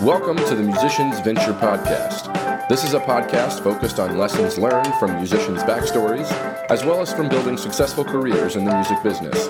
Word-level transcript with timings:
Welcome 0.00 0.36
to 0.36 0.54
the 0.54 0.62
Musicians 0.64 1.18
Venture 1.20 1.52
Podcast. 1.54 2.68
This 2.68 2.84
is 2.84 2.94
a 2.94 3.00
podcast 3.00 3.64
focused 3.64 3.98
on 3.98 4.16
lessons 4.16 4.56
learned 4.56 4.94
from 5.00 5.16
musicians' 5.16 5.64
backstories, 5.64 6.30
as 6.70 6.84
well 6.84 7.00
as 7.00 7.12
from 7.12 7.28
building 7.28 7.56
successful 7.56 8.04
careers 8.04 8.54
in 8.54 8.64
the 8.64 8.72
music 8.72 9.02
business. 9.02 9.48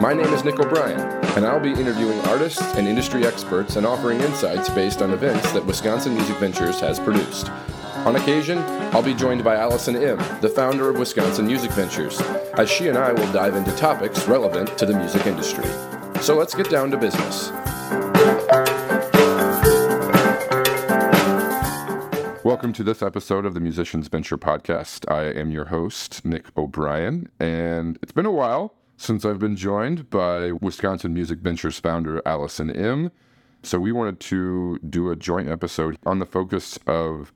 My 0.00 0.12
name 0.14 0.32
is 0.32 0.44
Nick 0.44 0.60
O'Brien, 0.60 1.00
and 1.36 1.44
I'll 1.44 1.58
be 1.58 1.72
interviewing 1.72 2.20
artists 2.20 2.62
and 2.76 2.86
industry 2.86 3.26
experts 3.26 3.74
and 3.74 3.84
offering 3.84 4.20
insights 4.20 4.68
based 4.68 5.02
on 5.02 5.10
events 5.10 5.50
that 5.54 5.66
Wisconsin 5.66 6.14
Music 6.14 6.36
Ventures 6.36 6.78
has 6.78 7.00
produced. 7.00 7.50
On 8.06 8.14
occasion, 8.14 8.58
I'll 8.94 9.02
be 9.02 9.12
joined 9.12 9.42
by 9.42 9.56
Allison 9.56 9.96
Emm, 9.96 10.40
the 10.40 10.48
founder 10.48 10.88
of 10.88 10.98
Wisconsin 10.98 11.48
Music 11.48 11.72
Ventures, 11.72 12.20
as 12.54 12.70
she 12.70 12.86
and 12.86 12.96
I 12.96 13.10
will 13.10 13.32
dive 13.32 13.56
into 13.56 13.74
topics 13.74 14.28
relevant 14.28 14.78
to 14.78 14.86
the 14.86 14.96
music 14.96 15.26
industry. 15.26 15.68
So 16.26 16.34
let's 16.34 16.56
get 16.56 16.68
down 16.68 16.90
to 16.90 16.96
business. 16.96 17.52
Welcome 22.42 22.72
to 22.72 22.82
this 22.82 23.00
episode 23.00 23.46
of 23.46 23.54
the 23.54 23.60
Musicians 23.60 24.08
Venture 24.08 24.36
Podcast. 24.36 25.08
I 25.08 25.26
am 25.26 25.52
your 25.52 25.66
host, 25.66 26.24
Nick 26.24 26.46
O'Brien, 26.58 27.28
and 27.38 27.96
it's 28.02 28.10
been 28.10 28.26
a 28.26 28.32
while 28.32 28.74
since 28.96 29.24
I've 29.24 29.38
been 29.38 29.54
joined 29.54 30.10
by 30.10 30.50
Wisconsin 30.50 31.14
Music 31.14 31.38
Ventures 31.38 31.78
founder 31.78 32.20
Allison 32.26 32.72
Emm. 32.72 33.12
So 33.62 33.78
we 33.78 33.92
wanted 33.92 34.18
to 34.18 34.80
do 34.80 35.12
a 35.12 35.14
joint 35.14 35.48
episode 35.48 35.96
on 36.04 36.18
the 36.18 36.26
focus 36.26 36.76
of 36.88 37.32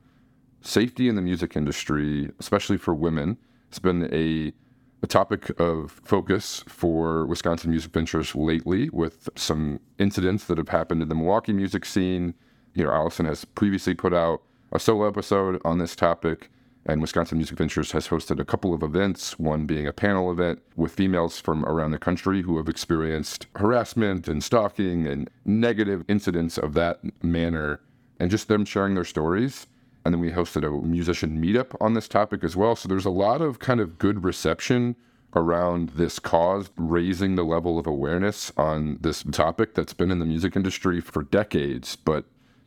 safety 0.62 1.08
in 1.08 1.14
the 1.14 1.22
music 1.22 1.54
industry, 1.54 2.32
especially 2.40 2.76
for 2.76 2.92
women. 2.92 3.38
It's 3.68 3.78
been 3.78 4.12
a 4.12 4.52
a 5.02 5.06
topic 5.06 5.50
of 5.58 6.00
focus 6.04 6.62
for 6.68 7.26
Wisconsin 7.26 7.70
Music 7.70 7.92
Ventures 7.92 8.34
lately 8.34 8.90
with 8.90 9.28
some 9.34 9.80
incidents 9.98 10.44
that 10.44 10.58
have 10.58 10.68
happened 10.68 11.02
in 11.02 11.08
the 11.08 11.14
Milwaukee 11.14 11.52
music 11.52 11.84
scene. 11.84 12.34
You 12.74 12.84
know, 12.84 12.92
Allison 12.92 13.26
has 13.26 13.44
previously 13.44 13.94
put 13.94 14.12
out 14.12 14.42
a 14.72 14.78
solo 14.78 15.08
episode 15.08 15.60
on 15.64 15.78
this 15.78 15.96
topic. 15.96 16.50
And 16.86 17.02
Wisconsin 17.02 17.36
Music 17.36 17.58
Ventures 17.58 17.92
has 17.92 18.08
hosted 18.08 18.40
a 18.40 18.44
couple 18.44 18.72
of 18.72 18.82
events, 18.82 19.38
one 19.38 19.66
being 19.66 19.86
a 19.86 19.92
panel 19.92 20.30
event 20.30 20.60
with 20.76 20.92
females 20.92 21.38
from 21.38 21.64
around 21.66 21.90
the 21.90 21.98
country 21.98 22.40
who 22.42 22.56
have 22.56 22.68
experienced 22.68 23.46
harassment 23.56 24.28
and 24.28 24.42
stalking 24.42 25.06
and 25.06 25.28
negative 25.44 26.04
incidents 26.08 26.56
of 26.56 26.72
that 26.74 27.00
manner, 27.22 27.80
and 28.18 28.30
just 28.30 28.48
them 28.48 28.64
sharing 28.64 28.94
their 28.94 29.04
stories. 29.04 29.66
And 30.04 30.14
then 30.14 30.20
we 30.20 30.30
hosted 30.30 30.66
a 30.66 30.86
musician 30.86 31.42
meetup 31.42 31.76
on 31.80 31.94
this 31.94 32.08
topic 32.08 32.42
as 32.42 32.56
well. 32.56 32.74
So 32.74 32.88
there's 32.88 33.04
a 33.04 33.10
lot 33.10 33.42
of 33.42 33.58
kind 33.58 33.80
of 33.80 33.98
good 33.98 34.24
reception 34.24 34.96
around 35.34 35.90
this 35.90 36.18
cause, 36.18 36.70
raising 36.76 37.36
the 37.36 37.44
level 37.44 37.78
of 37.78 37.86
awareness 37.86 38.52
on 38.56 38.98
this 39.00 39.22
topic 39.30 39.74
that's 39.74 39.92
been 39.92 40.10
in 40.10 40.18
the 40.18 40.24
music 40.24 40.56
industry 40.56 41.00
for 41.00 41.22
decades, 41.22 41.96
but 41.96 42.24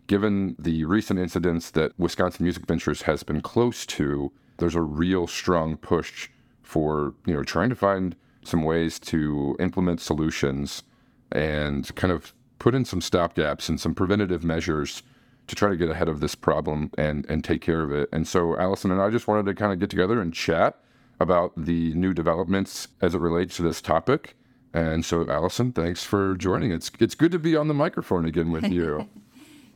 given 0.08 0.56
the 0.60 0.86
recent 0.86 1.20
incidents 1.20 1.72
that 1.72 1.92
Wisconsin 1.98 2.44
Music 2.44 2.66
Ventures 2.66 3.04
has 3.04 3.24
been 3.24 3.42
close 3.42 3.86
to, 3.86 4.32
there's 4.58 4.76
a 4.76 4.82
real 4.82 5.28
strong 5.28 5.76
push 5.76 6.30
for, 6.62 7.14
you 7.26 7.34
know, 7.34 7.44
trying 7.44 7.70
to 7.70 7.76
find 7.76 8.16
some 8.44 8.64
ways 8.64 9.00
to 9.00 9.56
implement 9.60 10.02
solutions 10.02 10.84
and 11.32 11.94
kind 11.96 12.12
of 12.12 12.34
put 12.60 12.76
in 12.76 12.86
some 12.86 13.00
stopgaps 13.00 13.68
and 13.68 13.80
some 13.80 13.96
preventative 13.96 14.44
measures 14.44 15.04
to 15.48 15.56
try 15.56 15.70
to 15.70 15.76
get 15.76 15.90
ahead 15.90 16.08
of 16.08 16.20
this 16.20 16.36
problem 16.36 16.92
and 16.98 17.26
and 17.30 17.44
take 17.44 17.62
care 17.62 17.82
of 17.82 17.92
it. 17.92 18.10
And 18.12 18.28
so 18.28 18.58
Allison 18.58 18.92
and 18.92 19.02
I 19.02 19.10
just 19.10 19.28
wanted 19.28 19.46
to 19.48 19.54
kind 19.54 19.74
of 19.74 19.80
get 19.80 19.90
together 19.90 20.22
and 20.22 20.34
chat 20.34 20.80
about 21.20 21.54
the 21.58 21.94
new 21.94 22.14
developments 22.14 22.88
as 23.02 23.16
it 23.16 23.22
relates 23.22 23.56
to 23.58 23.62
this 23.62 23.82
topic. 23.82 24.36
And 24.74 25.06
so 25.06 25.30
Allison, 25.30 25.72
thanks 25.72 26.04
for 26.04 26.36
joining. 26.36 26.72
It's 26.72 26.92
it's 27.00 27.16
good 27.16 27.32
to 27.32 27.40
be 27.40 27.56
on 27.56 27.68
the 27.68 27.74
microphone 27.74 28.26
again 28.26 28.52
with 28.52 28.68
you. 28.68 29.08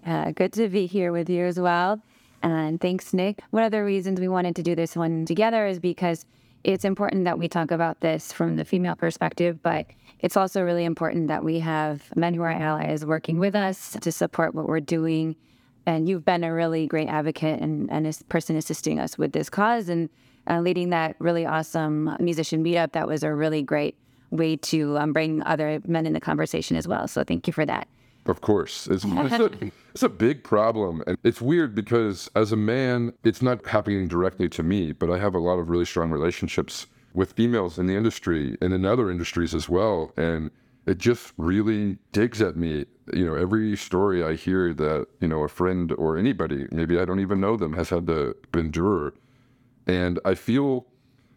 Uh, 0.05 0.31
good 0.31 0.53
to 0.53 0.69
be 0.69 0.85
here 0.85 1.11
with 1.11 1.29
you 1.29 1.43
as 1.43 1.59
well. 1.59 2.01
And 2.41 2.79
thanks, 2.79 3.13
Nick. 3.13 3.41
One 3.49 3.63
of 3.63 3.71
the 3.71 3.83
reasons 3.83 4.21
we 4.21 4.29
wanted 4.29 4.55
to 4.55 4.63
do 4.63 4.73
this 4.73 4.95
one 4.95 5.25
together 5.25 5.67
is 5.67 5.79
because 5.79 6.25
it's 6.63 6.85
important 6.85 7.25
that 7.25 7.37
we 7.37 7.49
talk 7.49 7.71
about 7.71 7.99
this 7.99 8.31
from 8.31 8.55
the 8.55 8.63
female 8.63 8.95
perspective, 8.95 9.61
but 9.61 9.85
it's 10.19 10.37
also 10.37 10.63
really 10.63 10.85
important 10.85 11.27
that 11.27 11.43
we 11.43 11.59
have 11.59 12.03
men 12.15 12.33
who 12.33 12.41
are 12.41 12.51
allies 12.51 13.05
working 13.05 13.37
with 13.37 13.55
us 13.55 13.97
to 14.01 14.11
support 14.11 14.55
what 14.55 14.67
we're 14.67 14.79
doing. 14.79 15.35
And 15.87 16.09
you've 16.09 16.25
been 16.25 16.43
a 16.43 16.53
really 16.53 16.85
great 16.85 17.07
advocate 17.07 17.61
and, 17.61 17.89
and 17.89 18.05
a 18.05 18.13
person 18.25 18.57
assisting 18.57 18.99
us 18.99 19.17
with 19.17 19.31
this 19.31 19.49
cause 19.49 19.87
and 19.87 20.09
uh, 20.49 20.59
leading 20.59 20.89
that 20.89 21.15
really 21.19 21.45
awesome 21.45 22.15
musician 22.19 22.61
meetup. 22.61 22.91
That 22.91 23.07
was 23.07 23.23
a 23.23 23.33
really 23.33 23.63
great 23.63 23.95
way 24.29 24.57
to 24.57 24.97
um, 24.97 25.13
bring 25.13 25.41
other 25.43 25.81
men 25.87 26.05
in 26.05 26.11
the 26.11 26.19
conversation 26.19 26.75
as 26.75 26.89
well. 26.89 27.07
So 27.07 27.23
thank 27.23 27.47
you 27.47 27.53
for 27.53 27.65
that. 27.65 27.87
Of 28.25 28.41
course. 28.41 28.87
It's, 28.87 29.05
it's, 29.07 29.33
a, 29.33 29.71
it's 29.93 30.03
a 30.03 30.09
big 30.09 30.43
problem. 30.43 31.03
And 31.07 31.17
it's 31.23 31.41
weird 31.41 31.73
because 31.73 32.29
as 32.35 32.51
a 32.51 32.57
man, 32.57 33.13
it's 33.23 33.41
not 33.41 33.65
happening 33.65 34.09
directly 34.09 34.49
to 34.49 34.63
me, 34.63 34.91
but 34.91 35.09
I 35.09 35.17
have 35.19 35.35
a 35.35 35.39
lot 35.39 35.57
of 35.57 35.69
really 35.69 35.85
strong 35.85 36.11
relationships 36.11 36.87
with 37.13 37.31
females 37.31 37.79
in 37.79 37.87
the 37.87 37.95
industry 37.95 38.57
and 38.61 38.73
in 38.73 38.85
other 38.85 39.09
industries 39.09 39.55
as 39.55 39.69
well. 39.69 40.11
And 40.17 40.51
it 40.87 40.97
just 40.97 41.33
really 41.37 41.97
digs 42.11 42.41
at 42.41 42.55
me. 42.55 42.85
You 43.13 43.25
know, 43.25 43.35
every 43.35 43.75
story 43.77 44.23
I 44.23 44.35
hear 44.35 44.73
that, 44.73 45.07
you 45.21 45.27
know, 45.27 45.43
a 45.43 45.47
friend 45.47 45.91
or 45.93 46.17
anybody, 46.17 46.65
maybe 46.71 46.99
I 46.99 47.05
don't 47.05 47.19
even 47.19 47.39
know 47.39 47.55
them, 47.57 47.73
has 47.73 47.89
had 47.89 48.07
to 48.07 48.35
endure. 48.53 49.13
And 49.85 50.19
I 50.25 50.33
feel 50.33 50.87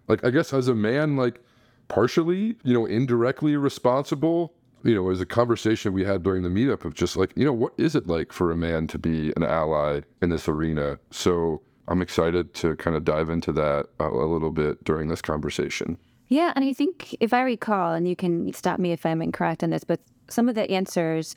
like, 0.09 0.25
I 0.25 0.31
guess 0.31 0.53
as 0.53 0.69
a 0.69 0.75
man, 0.75 1.17
like 1.17 1.43
partially, 1.89 2.57
you 2.65 2.73
know, 2.73 2.87
indirectly 2.87 3.57
responsible 3.57 4.55
you 4.83 4.95
know, 4.95 5.11
as 5.11 5.21
a 5.21 5.27
conversation 5.27 5.93
we 5.93 6.05
had 6.05 6.23
during 6.23 6.43
the 6.43 6.49
meetup 6.49 6.85
of 6.85 6.95
just 6.95 7.17
like, 7.17 7.33
you 7.37 7.45
know, 7.45 7.53
what 7.53 7.73
is 7.77 7.95
it 7.95 8.07
like 8.07 8.33
for 8.33 8.51
a 8.51 8.57
man 8.57 8.87
to 8.89 8.99
be 8.99 9.33
an 9.37 9.43
ally 9.43 10.01
in 10.23 10.31
this 10.31 10.49
arena? 10.49 10.99
So 11.11 11.63
I'm 11.89 12.01
excited 12.01 12.55
to 12.55 12.77
kind 12.77 12.97
of 12.97 13.05
dive 13.05 13.31
into 13.31 13.53
that 13.53 13.87
a, 13.99 14.09
little 14.09 14.51
bit 14.51 14.83
during 14.85 15.09
this 15.09 15.21
conversation. 15.21 15.99
Yeah. 16.31 16.53
And 16.55 16.65
I 16.65 16.73
think 16.73 17.15
if 17.19 17.35
I 17.35 17.43
recall, 17.43 17.93
and 17.93 18.09
you 18.09 18.15
can 18.15 18.53
stop 18.53 18.79
me 18.79 18.93
if 18.93 19.05
I'm 19.05 19.21
incorrect 19.21 19.65
on 19.65 19.71
this, 19.71 19.83
but 19.83 20.01
some 20.29 20.49
of 20.49 20.55
the 20.55 20.71
answers 20.71 21.37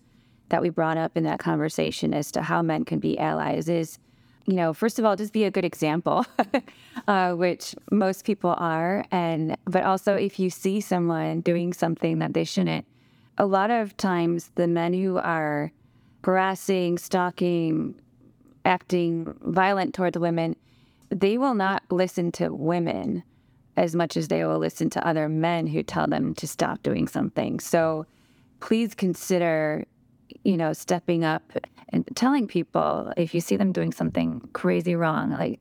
that 0.50 0.62
we 0.62 0.70
brought 0.70 0.98
up 0.98 1.18
in 1.18 1.24
that 1.24 1.40
conversation 1.40 2.14
as 2.14 2.32
to 2.32 2.44
how 2.44 2.62
men 2.62 2.86
can 2.86 3.00
be 3.00 3.18
allies 3.18 3.68
is, 3.68 3.98
you 4.46 4.54
know, 4.54 4.72
first 4.72 5.00
of 5.00 5.06
all, 5.06 5.16
just 5.16 5.34
be 5.34 5.46
a 5.46 5.52
good 5.52 5.66
example, 5.66 6.28
uh, 7.08 7.34
which 7.34 7.74
most 7.92 8.24
people 8.24 8.54
are. 8.60 9.04
And, 9.10 9.58
but 9.66 9.84
also 9.84 10.14
if 10.14 10.38
you 10.40 10.52
see 10.52 10.80
someone 10.80 11.42
doing 11.42 11.74
something 11.74 12.20
that 12.20 12.36
they 12.36 12.44
shouldn't, 12.44 12.86
a 13.40 13.48
lot 13.48 13.72
of 13.72 13.98
times 13.98 14.52
the 14.56 14.68
men 14.68 14.94
who 14.94 15.18
are 15.18 15.72
harassing, 16.24 17.00
stalking, 17.00 17.96
acting 18.64 19.34
violent 19.42 19.96
towards 19.96 20.20
women, 20.20 20.56
they 21.10 21.40
will 21.40 21.56
not 21.56 21.82
listen 21.90 22.32
to 22.34 22.54
women 22.54 23.24
as 23.76 23.96
much 23.96 24.18
as 24.18 24.28
they 24.28 24.46
will 24.46 24.60
listen 24.60 24.90
to 24.92 25.08
other 25.08 25.28
men 25.28 25.68
who 25.68 25.84
tell 25.84 26.08
them 26.08 26.34
to 26.36 26.48
stop 26.48 26.82
doing 26.84 27.08
something. 27.08 27.60
So 27.60 28.06
please 28.60 28.94
consider, 28.94 29.86
you 30.44 30.58
know, 30.58 30.74
stepping 30.74 31.24
up 31.24 31.54
and 31.90 32.08
telling 32.16 32.48
people 32.48 33.14
if 33.18 33.34
you 33.34 33.42
see 33.42 33.56
them 33.56 33.72
doing 33.72 33.92
something 33.92 34.48
crazy 34.54 34.96
wrong, 34.96 35.32
like, 35.32 35.60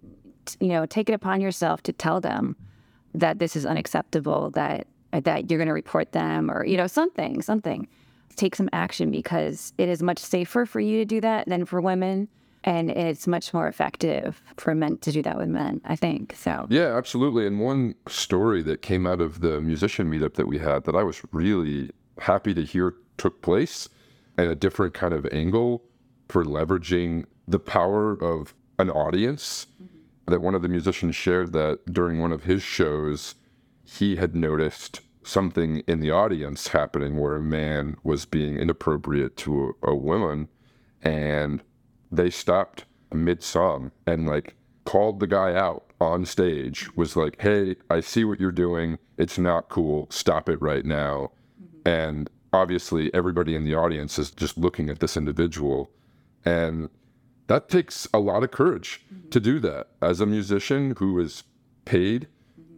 you 0.60 0.68
know, 0.68 0.86
take 0.86 1.08
it 1.08 1.12
upon 1.14 1.40
yourself 1.40 1.82
to 1.84 1.92
tell 1.92 2.20
them 2.20 2.56
that 3.14 3.38
this 3.38 3.56
is 3.56 3.66
unacceptable, 3.66 4.50
that 4.50 4.86
that 5.12 5.50
you're 5.50 5.58
going 5.58 5.68
to 5.68 5.74
report 5.74 6.12
them 6.12 6.50
or, 6.50 6.64
you 6.64 6.76
know, 6.76 6.86
something, 6.86 7.42
something. 7.42 7.86
Take 8.34 8.54
some 8.56 8.70
action 8.72 9.10
because 9.10 9.74
it 9.76 9.90
is 9.90 10.02
much 10.02 10.18
safer 10.18 10.64
for 10.64 10.80
you 10.80 10.98
to 11.00 11.04
do 11.04 11.20
that 11.20 11.46
than 11.46 11.66
for 11.66 11.82
women. 11.82 12.28
And 12.64 12.90
it's 12.90 13.26
much 13.26 13.52
more 13.52 13.66
effective 13.66 14.40
for 14.56 14.74
men 14.74 14.98
to 14.98 15.10
do 15.10 15.22
that 15.22 15.36
with 15.36 15.48
men, 15.48 15.80
I 15.84 15.96
think. 15.96 16.34
So, 16.36 16.66
yeah, 16.70 16.96
absolutely. 16.96 17.46
And 17.46 17.60
one 17.60 17.94
story 18.08 18.62
that 18.62 18.82
came 18.82 19.06
out 19.06 19.20
of 19.20 19.40
the 19.40 19.60
musician 19.60 20.10
meetup 20.10 20.34
that 20.34 20.46
we 20.46 20.58
had 20.58 20.84
that 20.84 20.94
I 20.94 21.02
was 21.02 21.22
really 21.32 21.90
happy 22.18 22.54
to 22.54 22.62
hear 22.62 22.94
took 23.18 23.42
place 23.42 23.88
and 24.38 24.48
a 24.48 24.54
different 24.54 24.94
kind 24.94 25.12
of 25.12 25.26
angle 25.32 25.82
for 26.28 26.44
leveraging 26.44 27.24
the 27.46 27.58
power 27.58 28.12
of 28.12 28.54
an 28.78 28.90
audience. 28.90 29.66
Mm-hmm. 29.82 29.86
That 30.26 30.40
one 30.40 30.54
of 30.54 30.62
the 30.62 30.68
musicians 30.68 31.16
shared 31.16 31.52
that 31.52 31.80
during 31.92 32.20
one 32.20 32.32
of 32.32 32.44
his 32.44 32.62
shows, 32.62 33.34
he 33.84 34.16
had 34.16 34.36
noticed 34.36 35.00
something 35.24 35.78
in 35.86 36.00
the 36.00 36.10
audience 36.10 36.68
happening 36.68 37.18
where 37.18 37.36
a 37.36 37.42
man 37.42 37.96
was 38.02 38.24
being 38.24 38.56
inappropriate 38.56 39.36
to 39.36 39.74
a, 39.82 39.90
a 39.90 39.94
woman 39.94 40.48
and 41.02 41.62
they 42.12 42.30
stopped 42.30 42.84
mid 43.12 43.42
song 43.42 43.90
and 44.06 44.26
like 44.26 44.54
called 44.84 45.20
the 45.20 45.26
guy 45.26 45.54
out 45.54 45.84
on 46.00 46.24
stage 46.24 46.94
was 46.96 47.16
like 47.16 47.40
hey 47.40 47.76
i 47.90 48.00
see 48.00 48.24
what 48.24 48.40
you're 48.40 48.50
doing 48.50 48.98
it's 49.18 49.38
not 49.38 49.68
cool 49.68 50.06
stop 50.10 50.48
it 50.48 50.60
right 50.60 50.84
now 50.84 51.30
mm-hmm. 51.62 51.88
and 51.88 52.30
obviously 52.52 53.12
everybody 53.14 53.54
in 53.54 53.64
the 53.64 53.74
audience 53.74 54.18
is 54.18 54.30
just 54.30 54.58
looking 54.58 54.88
at 54.88 55.00
this 55.00 55.16
individual 55.16 55.90
and 56.44 56.88
that 57.46 57.68
takes 57.68 58.08
a 58.14 58.18
lot 58.18 58.42
of 58.42 58.50
courage 58.50 59.04
mm-hmm. 59.12 59.28
to 59.28 59.40
do 59.40 59.58
that 59.60 59.88
as 60.00 60.20
a 60.20 60.26
musician 60.26 60.94
who 60.98 61.18
is 61.18 61.44
paid 61.84 62.26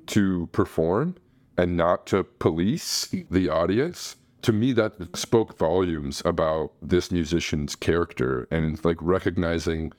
to 0.07 0.49
perform 0.53 1.17
and 1.57 1.77
not 1.77 2.07
to 2.07 2.25
police 2.25 3.15
the 3.31 3.49
audience, 3.49 4.17
to 4.45 4.53
me, 4.53 4.75
that 4.75 5.17
spoke 5.17 5.57
volumes 5.57 6.21
about 6.27 6.73
this 6.83 7.11
musician's 7.11 7.75
character 7.75 8.47
and 8.51 8.83
like 8.85 8.99
recognizing 9.01 9.91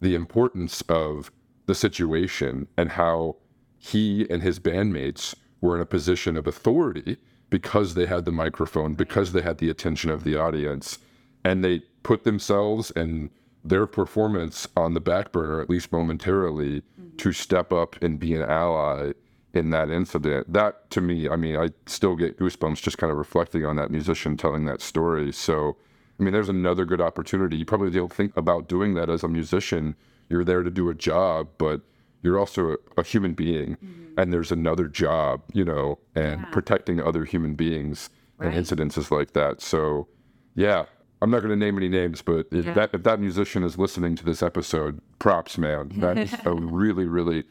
the 0.00 0.16
importance 0.16 0.82
of 0.88 1.30
the 1.66 1.74
situation 1.74 2.66
and 2.76 2.90
how 2.90 3.36
he 3.78 4.26
and 4.28 4.42
his 4.42 4.58
bandmates 4.58 5.36
were 5.60 5.76
in 5.76 5.80
a 5.80 5.86
position 5.86 6.36
of 6.36 6.48
authority 6.48 7.16
because 7.48 7.94
they 7.94 8.06
had 8.06 8.24
the 8.24 8.32
microphone, 8.32 8.94
because 8.94 9.30
they 9.30 9.42
had 9.42 9.58
the 9.58 9.70
attention 9.70 10.10
of 10.10 10.24
the 10.24 10.36
audience, 10.36 10.98
and 11.44 11.62
they 11.62 11.78
put 12.02 12.24
themselves 12.24 12.90
and 12.96 13.30
their 13.62 13.86
performance 13.86 14.66
on 14.76 14.94
the 14.94 15.00
back 15.00 15.30
burner, 15.30 15.60
at 15.60 15.70
least 15.70 15.92
momentarily, 15.92 16.80
mm-hmm. 16.80 17.16
to 17.18 17.32
step 17.32 17.72
up 17.72 17.94
and 18.02 18.18
be 18.18 18.34
an 18.34 18.42
ally 18.42 19.12
in 19.56 19.70
that 19.70 19.90
incident. 19.90 20.52
That 20.52 20.90
to 20.90 21.00
me, 21.00 21.28
I 21.28 21.36
mean, 21.36 21.56
I 21.56 21.70
still 21.86 22.14
get 22.14 22.38
goosebumps 22.38 22.82
just 22.82 22.98
kind 22.98 23.10
of 23.10 23.16
reflecting 23.16 23.64
on 23.64 23.76
that 23.76 23.90
musician 23.90 24.36
telling 24.36 24.66
that 24.66 24.80
story. 24.80 25.32
So, 25.32 25.76
I 26.18 26.22
mean, 26.22 26.32
there's 26.32 26.48
another 26.48 26.84
good 26.84 27.00
opportunity. 27.00 27.56
You 27.56 27.64
probably 27.64 27.90
don't 27.90 28.12
think 28.12 28.36
about 28.36 28.68
doing 28.68 28.94
that 28.94 29.10
as 29.10 29.22
a 29.22 29.28
musician. 29.28 29.96
You're 30.28 30.44
there 30.44 30.62
to 30.62 30.70
do 30.70 30.88
a 30.90 30.94
job, 30.94 31.48
but 31.58 31.80
you're 32.22 32.38
also 32.38 32.72
a, 32.72 32.76
a 32.98 33.02
human 33.04 33.34
being, 33.34 33.76
mm-hmm. 33.76 34.18
and 34.18 34.32
there's 34.32 34.50
another 34.50 34.88
job, 34.88 35.42
you 35.52 35.64
know, 35.64 35.98
and 36.14 36.40
yeah. 36.40 36.50
protecting 36.50 37.00
other 37.00 37.24
human 37.24 37.54
beings 37.54 38.10
right. 38.38 38.52
and 38.52 38.66
incidences 38.66 39.10
like 39.10 39.32
that. 39.32 39.60
So, 39.60 40.08
yeah, 40.54 40.86
I'm 41.22 41.30
not 41.30 41.38
going 41.40 41.50
to 41.50 41.56
name 41.56 41.76
any 41.76 41.88
names, 41.88 42.22
but 42.22 42.46
if 42.50 42.66
yeah. 42.66 42.74
that 42.74 42.90
if 42.92 43.02
that 43.04 43.20
musician 43.20 43.62
is 43.62 43.78
listening 43.78 44.16
to 44.16 44.24
this 44.24 44.42
episode, 44.42 45.00
props, 45.18 45.56
man. 45.56 45.92
That's 45.94 46.34
a 46.44 46.52
really, 46.54 47.06
really 47.06 47.44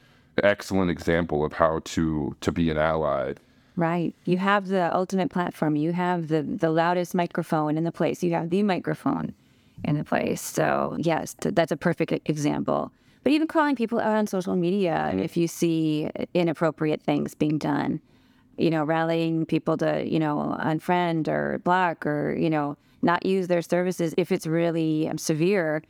excellent 0.44 0.92
example 0.92 1.46
of 1.46 1.54
how 1.54 1.82
to 1.86 2.36
to 2.42 2.52
be 2.52 2.70
an 2.70 2.78
ally. 2.78 3.34
Right. 3.78 4.16
You 4.24 4.38
have 4.38 4.68
the 4.68 4.96
ultimate 4.96 5.30
platform. 5.30 5.76
You 5.76 5.94
have 5.94 6.28
the 6.28 6.42
the 6.42 6.70
loudest 6.70 7.14
microphone 7.14 7.78
in 7.78 7.84
the 7.84 7.92
place. 7.92 8.24
You 8.24 8.34
have 8.34 8.50
the 8.50 8.64
microphone 8.64 9.34
in 9.84 9.98
the 9.98 10.04
place. 10.04 10.42
So 10.42 10.96
yes, 11.00 11.36
that's 11.40 11.72
a 11.72 11.78
perfect 11.78 12.12
example. 12.26 12.92
But 13.24 13.32
even 13.34 13.48
calling 13.48 13.76
people 13.76 14.00
out 14.00 14.16
on 14.16 14.28
social 14.28 14.56
media 14.56 15.12
if 15.18 15.36
you 15.36 15.48
see 15.48 16.10
inappropriate 16.36 17.02
things 17.02 17.34
being 17.34 17.58
done, 17.58 18.00
you 18.56 18.70
know, 18.70 18.84
rallying 18.84 19.48
people 19.48 19.78
to, 19.78 20.08
you 20.08 20.20
know, 20.20 20.56
unfriend 20.60 21.28
or 21.28 21.60
block 21.64 22.06
or, 22.06 22.36
you 22.36 22.52
know, 22.52 22.78
not 23.02 23.26
use 23.26 23.48
their 23.48 23.62
services 23.62 24.14
if 24.18 24.32
it's 24.32 24.46
really 24.46 25.08
um, 25.08 25.18
severe, 25.18 25.82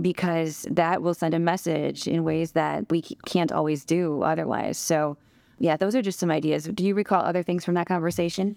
because 0.00 0.66
that 0.70 1.02
will 1.02 1.14
send 1.14 1.34
a 1.34 1.38
message 1.38 2.06
in 2.06 2.24
ways 2.24 2.52
that 2.52 2.90
we 2.90 3.02
can't 3.26 3.52
always 3.52 3.84
do 3.84 4.22
otherwise. 4.22 4.78
So, 4.78 5.16
yeah, 5.58 5.76
those 5.76 5.94
are 5.94 6.02
just 6.02 6.18
some 6.18 6.30
ideas. 6.30 6.64
Do 6.64 6.84
you 6.84 6.94
recall 6.94 7.22
other 7.22 7.42
things 7.42 7.64
from 7.64 7.74
that 7.74 7.86
conversation? 7.86 8.56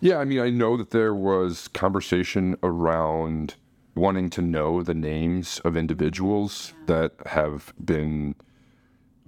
Yeah, 0.00 0.18
I 0.18 0.24
mean, 0.24 0.40
I 0.40 0.50
know 0.50 0.76
that 0.76 0.90
there 0.90 1.14
was 1.14 1.68
conversation 1.68 2.56
around 2.62 3.54
wanting 3.94 4.30
to 4.30 4.42
know 4.42 4.82
the 4.82 4.94
names 4.94 5.60
of 5.64 5.76
individuals 5.76 6.72
that 6.86 7.12
have 7.26 7.72
been 7.84 8.34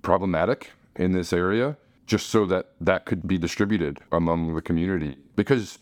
problematic 0.02 0.70
in 0.96 1.12
this 1.12 1.32
area 1.32 1.76
just 2.06 2.28
so 2.28 2.44
that 2.46 2.70
that 2.80 3.06
could 3.06 3.26
be 3.26 3.38
distributed 3.38 3.98
among 4.12 4.54
the 4.54 4.62
community 4.62 5.16
because 5.36 5.78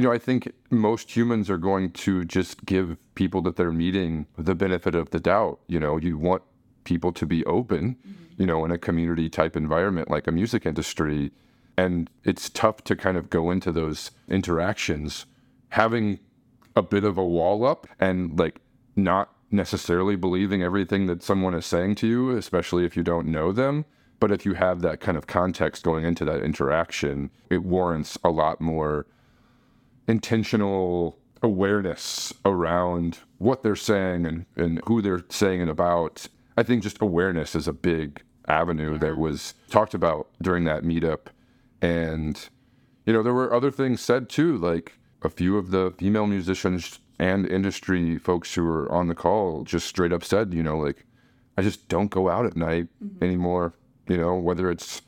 you 0.00 0.06
know 0.06 0.12
i 0.12 0.18
think 0.18 0.50
most 0.70 1.14
humans 1.14 1.50
are 1.50 1.58
going 1.58 1.90
to 1.90 2.24
just 2.24 2.64
give 2.64 2.96
people 3.14 3.42
that 3.42 3.56
they're 3.56 3.70
meeting 3.70 4.26
the 4.38 4.54
benefit 4.54 4.94
of 4.94 5.10
the 5.10 5.20
doubt 5.20 5.60
you 5.66 5.78
know 5.78 5.98
you 5.98 6.16
want 6.16 6.42
people 6.84 7.12
to 7.12 7.26
be 7.26 7.44
open 7.44 7.96
mm-hmm. 7.96 8.40
you 8.40 8.46
know 8.46 8.64
in 8.64 8.70
a 8.70 8.78
community 8.78 9.28
type 9.28 9.56
environment 9.56 10.10
like 10.10 10.26
a 10.26 10.32
music 10.32 10.64
industry 10.64 11.30
and 11.76 12.08
it's 12.24 12.48
tough 12.48 12.82
to 12.82 12.96
kind 12.96 13.18
of 13.18 13.28
go 13.28 13.50
into 13.50 13.70
those 13.70 14.10
interactions 14.26 15.26
having 15.68 16.18
a 16.76 16.82
bit 16.82 17.04
of 17.04 17.18
a 17.18 17.24
wall 17.24 17.66
up 17.66 17.86
and 17.98 18.38
like 18.38 18.60
not 18.96 19.34
necessarily 19.50 20.16
believing 20.16 20.62
everything 20.62 21.06
that 21.08 21.22
someone 21.22 21.54
is 21.54 21.66
saying 21.66 21.94
to 21.96 22.06
you, 22.06 22.30
especially 22.36 22.84
if 22.84 22.96
you 22.96 23.02
don't 23.02 23.26
know 23.26 23.52
them. 23.52 23.84
But 24.20 24.30
if 24.30 24.46
you 24.46 24.54
have 24.54 24.82
that 24.82 25.00
kind 25.00 25.16
of 25.16 25.26
context 25.26 25.82
going 25.82 26.04
into 26.04 26.24
that 26.26 26.42
interaction, 26.42 27.30
it 27.48 27.64
warrants 27.64 28.16
a 28.22 28.30
lot 28.30 28.60
more 28.60 29.06
intentional 30.10 31.16
awareness 31.42 32.34
around 32.44 33.20
what 33.38 33.62
they're 33.62 33.76
saying 33.76 34.26
and, 34.26 34.44
and 34.56 34.80
who 34.86 35.00
they're 35.00 35.24
saying 35.30 35.62
it 35.62 35.68
about. 35.68 36.26
I 36.56 36.62
think 36.62 36.82
just 36.82 37.00
awareness 37.00 37.54
is 37.54 37.68
a 37.68 37.72
big 37.72 38.22
avenue 38.48 38.98
that 38.98 39.16
was 39.16 39.54
talked 39.70 39.94
about 39.94 40.28
during 40.42 40.64
that 40.64 40.82
meetup. 40.82 41.28
And, 41.80 42.48
you 43.06 43.12
know, 43.12 43.22
there 43.22 43.32
were 43.32 43.54
other 43.54 43.70
things 43.70 44.00
said 44.00 44.28
too, 44.28 44.58
like 44.58 44.98
a 45.22 45.30
few 45.30 45.56
of 45.56 45.70
the 45.70 45.94
female 45.96 46.26
musicians 46.26 46.98
and 47.18 47.46
industry 47.46 48.18
folks 48.18 48.52
who 48.54 48.64
were 48.64 48.90
on 48.90 49.08
the 49.08 49.14
call 49.14 49.62
just 49.62 49.86
straight 49.86 50.12
up 50.12 50.24
said, 50.24 50.52
you 50.52 50.62
know, 50.62 50.78
like, 50.78 51.06
I 51.56 51.62
just 51.62 51.88
don't 51.88 52.10
go 52.10 52.28
out 52.28 52.46
at 52.46 52.56
night 52.56 52.88
mm-hmm. 53.02 53.22
anymore, 53.22 53.74
you 54.08 54.16
know, 54.16 54.34
whether 54.34 54.70
it's 54.70 55.02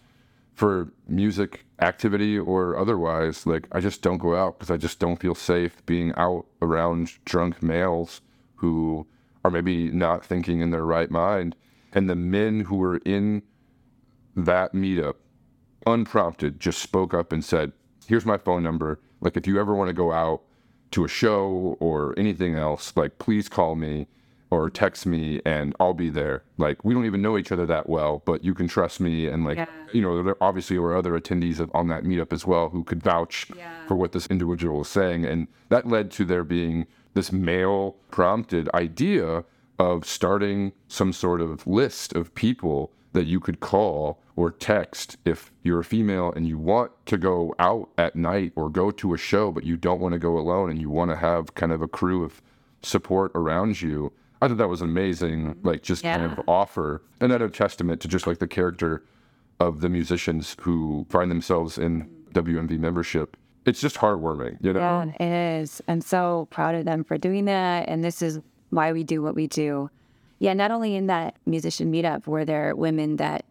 for 0.54 0.92
music 1.08 1.64
activity 1.80 2.38
or 2.38 2.76
otherwise. 2.76 3.46
Like, 3.46 3.66
I 3.72 3.80
just 3.80 4.02
don't 4.02 4.18
go 4.18 4.36
out 4.36 4.58
because 4.58 4.70
I 4.70 4.76
just 4.76 4.98
don't 4.98 5.20
feel 5.20 5.34
safe 5.34 5.84
being 5.86 6.12
out 6.16 6.46
around 6.60 7.12
drunk 7.24 7.62
males 7.62 8.20
who 8.56 9.06
are 9.44 9.50
maybe 9.50 9.90
not 9.90 10.24
thinking 10.24 10.60
in 10.60 10.70
their 10.70 10.84
right 10.84 11.10
mind. 11.10 11.56
And 11.92 12.08
the 12.08 12.16
men 12.16 12.60
who 12.60 12.76
were 12.76 12.98
in 12.98 13.42
that 14.36 14.72
meetup, 14.72 15.16
unprompted, 15.86 16.60
just 16.60 16.80
spoke 16.80 17.12
up 17.12 17.32
and 17.32 17.44
said, 17.44 17.72
Here's 18.06 18.26
my 18.26 18.36
phone 18.36 18.62
number 18.62 18.98
like 19.22 19.36
if 19.36 19.46
you 19.46 19.58
ever 19.58 19.74
want 19.74 19.88
to 19.88 19.94
go 19.94 20.12
out 20.12 20.42
to 20.90 21.04
a 21.04 21.08
show 21.08 21.78
or 21.80 22.12
anything 22.18 22.56
else, 22.56 22.94
like 22.96 23.18
please 23.18 23.48
call 23.48 23.76
me 23.76 24.08
or 24.52 24.68
text 24.68 25.06
me 25.06 25.40
and 25.46 25.74
I'll 25.80 25.94
be 25.94 26.10
there. 26.10 26.42
Like 26.58 26.84
we 26.84 26.92
don't 26.92 27.06
even 27.06 27.22
know 27.22 27.38
each 27.38 27.50
other 27.50 27.64
that 27.64 27.88
well, 27.88 28.22
but 28.26 28.44
you 28.44 28.52
can 28.52 28.68
trust 28.68 29.00
me 29.00 29.26
and 29.26 29.46
like 29.46 29.56
yeah. 29.56 29.66
you 29.94 30.02
know, 30.02 30.22
there 30.22 30.36
obviously 30.42 30.78
were 30.78 30.94
other 30.94 31.18
attendees 31.18 31.66
on 31.74 31.88
that 31.88 32.04
meetup 32.04 32.34
as 32.34 32.46
well 32.46 32.68
who 32.68 32.84
could 32.84 33.02
vouch 33.02 33.46
yeah. 33.56 33.86
for 33.86 33.94
what 33.94 34.12
this 34.12 34.26
individual 34.26 34.80
was 34.80 34.88
saying 34.88 35.24
and 35.24 35.48
that 35.70 35.88
led 35.88 36.10
to 36.10 36.26
there 36.26 36.44
being 36.44 36.86
this 37.14 37.32
male 37.32 37.96
prompted 38.10 38.68
idea 38.74 39.42
of 39.78 40.04
starting 40.04 40.72
some 40.86 41.14
sort 41.14 41.40
of 41.40 41.66
list 41.66 42.12
of 42.12 42.34
people 42.34 42.92
that 43.14 43.24
you 43.24 43.40
could 43.40 43.60
call 43.60 44.20
or 44.36 44.50
text 44.50 45.16
if 45.24 45.50
you're 45.62 45.80
a 45.80 45.84
female 45.84 46.30
and 46.36 46.46
you 46.46 46.58
want 46.58 46.92
to 47.06 47.16
go 47.16 47.54
out 47.58 47.88
at 47.96 48.14
night 48.14 48.52
or 48.54 48.68
go 48.68 48.90
to 48.90 49.14
a 49.14 49.18
show, 49.18 49.50
but 49.50 49.64
you 49.64 49.78
don't 49.78 50.00
want 50.00 50.12
to 50.12 50.18
go 50.18 50.36
alone 50.36 50.68
and 50.68 50.78
you 50.78 50.90
want 50.90 51.10
to 51.10 51.16
have 51.16 51.54
kind 51.54 51.72
of 51.72 51.80
a 51.80 51.88
crew 51.88 52.22
of 52.22 52.42
support 52.82 53.32
around 53.34 53.80
you. 53.80 54.12
I 54.42 54.48
thought 54.48 54.58
that 54.58 54.68
was 54.68 54.80
amazing, 54.80 55.56
like 55.62 55.82
just 55.82 56.02
yeah. 56.02 56.18
kind 56.18 56.32
of 56.32 56.48
offer. 56.48 57.00
another 57.20 57.48
testament 57.48 58.00
to 58.00 58.08
just 58.08 58.26
like 58.26 58.38
the 58.38 58.48
character 58.48 59.04
of 59.60 59.80
the 59.80 59.88
musicians 59.88 60.56
who 60.60 61.06
find 61.08 61.30
themselves 61.30 61.78
in 61.78 62.10
WMV 62.34 62.76
membership. 62.80 63.36
It's 63.66 63.80
just 63.80 63.96
heartwarming, 63.96 64.58
you 64.60 64.72
know? 64.72 64.80
Yeah, 64.80 65.24
it 65.24 65.60
is. 65.62 65.80
I'm 65.86 66.00
so 66.00 66.48
proud 66.50 66.74
of 66.74 66.84
them 66.84 67.04
for 67.04 67.16
doing 67.16 67.44
that. 67.44 67.88
And 67.88 68.02
this 68.02 68.20
is 68.20 68.40
why 68.70 68.92
we 68.92 69.04
do 69.04 69.22
what 69.22 69.36
we 69.36 69.46
do. 69.46 69.88
Yeah, 70.40 70.54
not 70.54 70.72
only 70.72 70.96
in 70.96 71.06
that 71.06 71.36
musician 71.46 71.92
meetup 71.92 72.26
were 72.26 72.44
there 72.44 72.74
women 72.74 73.16
that 73.16 73.44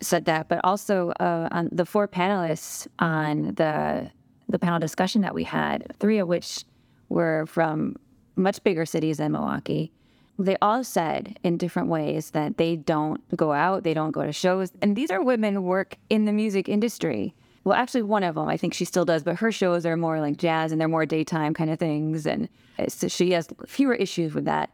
said 0.00 0.24
that, 0.24 0.48
but 0.48 0.60
also 0.64 1.10
uh, 1.20 1.48
on 1.52 1.68
the 1.70 1.84
four 1.84 2.08
panelists 2.08 2.86
on 2.98 3.54
the 3.56 4.10
the 4.48 4.58
panel 4.58 4.78
discussion 4.78 5.22
that 5.22 5.34
we 5.34 5.44
had, 5.44 5.94
three 5.98 6.18
of 6.18 6.28
which 6.28 6.64
were 7.08 7.44
from 7.46 7.96
much 8.36 8.62
bigger 8.62 8.86
cities 8.86 9.18
than 9.18 9.32
Milwaukee. 9.32 9.92
They 10.38 10.56
all 10.60 10.82
said 10.82 11.38
in 11.44 11.58
different 11.58 11.88
ways 11.88 12.30
that 12.30 12.56
they 12.56 12.76
don't 12.76 13.20
go 13.36 13.52
out, 13.52 13.84
they 13.84 13.94
don't 13.94 14.10
go 14.10 14.24
to 14.24 14.32
shows, 14.32 14.72
and 14.82 14.96
these 14.96 15.10
are 15.10 15.22
women 15.22 15.54
who 15.54 15.62
work 15.62 15.96
in 16.10 16.24
the 16.24 16.32
music 16.32 16.68
industry. 16.68 17.34
Well, 17.62 17.76
actually, 17.76 18.02
one 18.02 18.24
of 18.24 18.34
them, 18.34 18.48
I 18.48 18.56
think 18.56 18.74
she 18.74 18.84
still 18.84 19.04
does, 19.04 19.22
but 19.22 19.36
her 19.36 19.52
shows 19.52 19.86
are 19.86 19.96
more 19.96 20.20
like 20.20 20.36
jazz 20.36 20.72
and 20.72 20.80
they're 20.80 20.88
more 20.88 21.06
daytime 21.06 21.54
kind 21.54 21.70
of 21.70 21.78
things, 21.78 22.26
and 22.26 22.48
so 22.88 23.08
she 23.08 23.30
has 23.30 23.48
fewer 23.66 23.94
issues 23.94 24.34
with 24.34 24.44
that. 24.44 24.70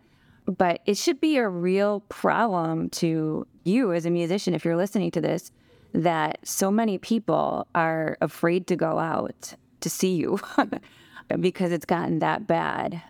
But 0.46 0.80
it 0.86 0.96
should 0.96 1.20
be 1.20 1.36
a 1.36 1.48
real 1.48 2.00
problem 2.08 2.88
to 2.90 3.46
you 3.64 3.92
as 3.92 4.06
a 4.06 4.10
musician 4.10 4.54
if 4.54 4.64
you're 4.64 4.76
listening 4.76 5.10
to 5.12 5.20
this 5.20 5.52
that 5.92 6.38
so 6.44 6.70
many 6.70 6.98
people 6.98 7.66
are 7.74 8.16
afraid 8.20 8.66
to 8.68 8.76
go 8.76 8.98
out 8.98 9.54
to 9.80 9.90
see 9.90 10.14
you 10.14 10.38
because 11.40 11.72
it's 11.72 11.84
gotten 11.84 12.20
that 12.20 12.46
bad 12.46 13.02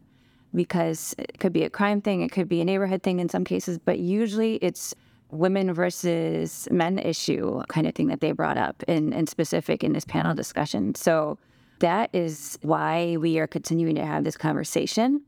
because 0.54 1.14
it 1.18 1.38
could 1.38 1.52
be 1.52 1.62
a 1.62 1.70
crime 1.70 2.00
thing 2.00 2.22
it 2.22 2.32
could 2.32 2.48
be 2.48 2.60
a 2.60 2.64
neighborhood 2.64 3.02
thing 3.02 3.20
in 3.20 3.28
some 3.28 3.44
cases 3.44 3.78
but 3.78 3.98
usually 3.98 4.56
it's 4.56 4.94
women 5.30 5.72
versus 5.72 6.66
men 6.70 6.98
issue 6.98 7.62
kind 7.68 7.86
of 7.86 7.94
thing 7.94 8.08
that 8.08 8.20
they 8.20 8.32
brought 8.32 8.58
up 8.58 8.82
in, 8.88 9.12
in 9.12 9.26
specific 9.26 9.84
in 9.84 9.92
this 9.92 10.04
panel 10.04 10.34
discussion 10.34 10.94
so 10.94 11.38
that 11.78 12.10
is 12.12 12.58
why 12.62 13.16
we 13.18 13.38
are 13.38 13.46
continuing 13.46 13.94
to 13.94 14.04
have 14.04 14.24
this 14.24 14.36
conversation 14.36 15.22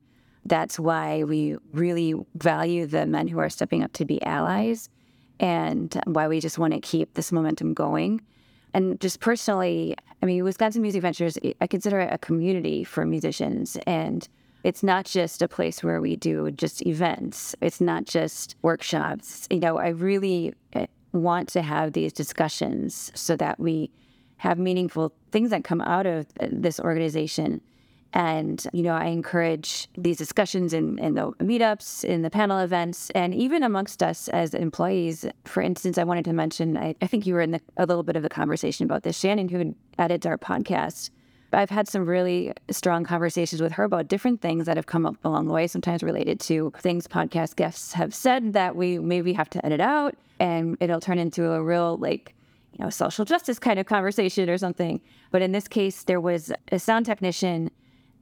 that's 0.45 0.79
why 0.79 1.23
we 1.25 1.57
really 1.73 2.15
value 2.35 2.87
the 2.87 3.07
men 3.07 3.29
who 3.29 3.39
are 3.39 3.49
stepping 3.49 3.83
up 3.83 3.93
to 3.95 4.05
be 4.05 4.23
allies 4.25 4.89
and 5.39 6.01
why 6.07 6.29
we 6.29 6.41
just 6.41 6.59
want 6.59 6.73
to 6.73 6.81
keep 6.81 7.15
this 7.15 7.33
momentum 7.33 7.75
going. 7.75 8.21
And 8.75 9.01
just 9.01 9.21
personally, 9.21 9.97
I 10.23 10.27
mean, 10.27 10.43
Wisconsin 10.45 10.83
Music 10.83 11.03
Ventures, 11.03 11.39
I 11.61 11.67
consider 11.67 12.01
it 12.01 12.13
a 12.13 12.19
community 12.19 12.85
for 12.85 13.05
musicians. 13.05 13.77
And 13.87 14.27
it's 14.65 14.83
not 14.83 15.05
just 15.05 15.43
a 15.43 15.49
place 15.49 15.83
where 15.83 16.01
we 16.01 16.17
do 16.17 16.51
just 16.51 16.87
events, 16.87 17.55
it's 17.61 17.81
not 17.81 18.05
just 18.05 18.57
workshops. 18.63 19.47
You 19.51 19.61
know, 19.61 19.79
I 19.79 19.89
really 19.89 20.55
eh, 20.75 20.87
want 21.13 21.49
to 21.51 21.63
have 21.63 21.93
these 21.93 22.13
discussions 22.13 23.11
so 23.15 23.37
that 23.37 23.59
we 23.59 23.91
have 24.37 24.59
meaningful 24.59 25.13
things 25.31 25.51
that 25.51 25.65
come 25.65 25.81
out 25.81 26.07
of 26.07 26.27
uh, 26.41 26.49
this 26.51 26.81
organization. 26.81 27.61
And, 28.15 28.63
you 28.75 28.83
know, 28.83 28.93
I 28.93 29.07
encourage 29.07 29.89
these 29.97 30.19
discussions 30.19 30.75
in, 30.75 30.99
in 30.99 31.15
the 31.15 31.33
meetups, 31.41 32.05
in 32.05 32.23
the 32.23 32.29
panel 32.29 32.59
events, 32.59 33.09
and 33.11 33.35
even 33.35 33.63
amongst 33.63 34.03
us 34.03 34.29
as 34.29 34.53
employees. 34.53 35.25
For 35.47 35.63
instance, 35.63 35.97
I 35.97 36.05
wanted 36.05 36.27
to 36.27 36.35
mention, 36.35 36.77
I, 36.77 36.95
I 37.01 37.07
think 37.07 37.27
you 37.27 37.35
were 37.35 37.41
in 37.41 37.53
the, 37.53 37.61
a 37.79 37.87
little 37.87 38.03
bit 38.03 38.17
of 38.17 38.23
the 38.23 38.29
conversation 38.29 38.85
about 38.85 39.03
this. 39.03 39.19
Shannon, 39.19 39.49
who 39.49 39.75
edits 39.99 40.27
our 40.27 40.37
podcast, 40.37 41.09
I've 41.59 41.71
had 41.71 41.89
some 41.89 42.07
really 42.07 42.53
strong 42.71 43.05
conversations 43.05 43.61
with 43.61 43.73
her 43.73 43.85
about 43.85 44.09
different 44.09 44.41
things 44.41 44.67
that 44.67 44.77
have 44.77 44.87
come 44.87 45.07
up 45.07 45.17
along 45.25 45.47
the 45.47 45.53
way, 45.53 45.67
sometimes 45.67 46.03
related 46.03 46.41
to 46.41 46.73
things 46.79 47.07
podcast 47.07 47.57
guests 47.57 47.93
have 47.93 48.15
said 48.15 48.53
that 48.55 48.77
we 48.77 48.99
maybe 48.99 49.33
have 49.33 49.51
to 49.51 49.65
edit 49.65 49.81
out, 49.81 50.15
and 50.41 50.77
it'll 50.81 51.01
turn 51.01 51.19
into 51.19 51.53
a 51.53 51.63
real, 51.63 51.97
like, 51.99 52.35
you 52.73 52.85
know, 52.85 52.91
social 52.91 53.25
justice 53.25 53.59
kind 53.59 53.79
of 53.79 53.87
conversation 53.87 54.49
or 54.49 54.59
something. 54.59 55.01
But 55.31 55.43
in 55.43 55.53
this 55.53 55.69
case, 55.69 56.05
there 56.05 56.21
was 56.21 56.53
a 56.71 56.79
sound 56.79 57.07
technician 57.07 57.71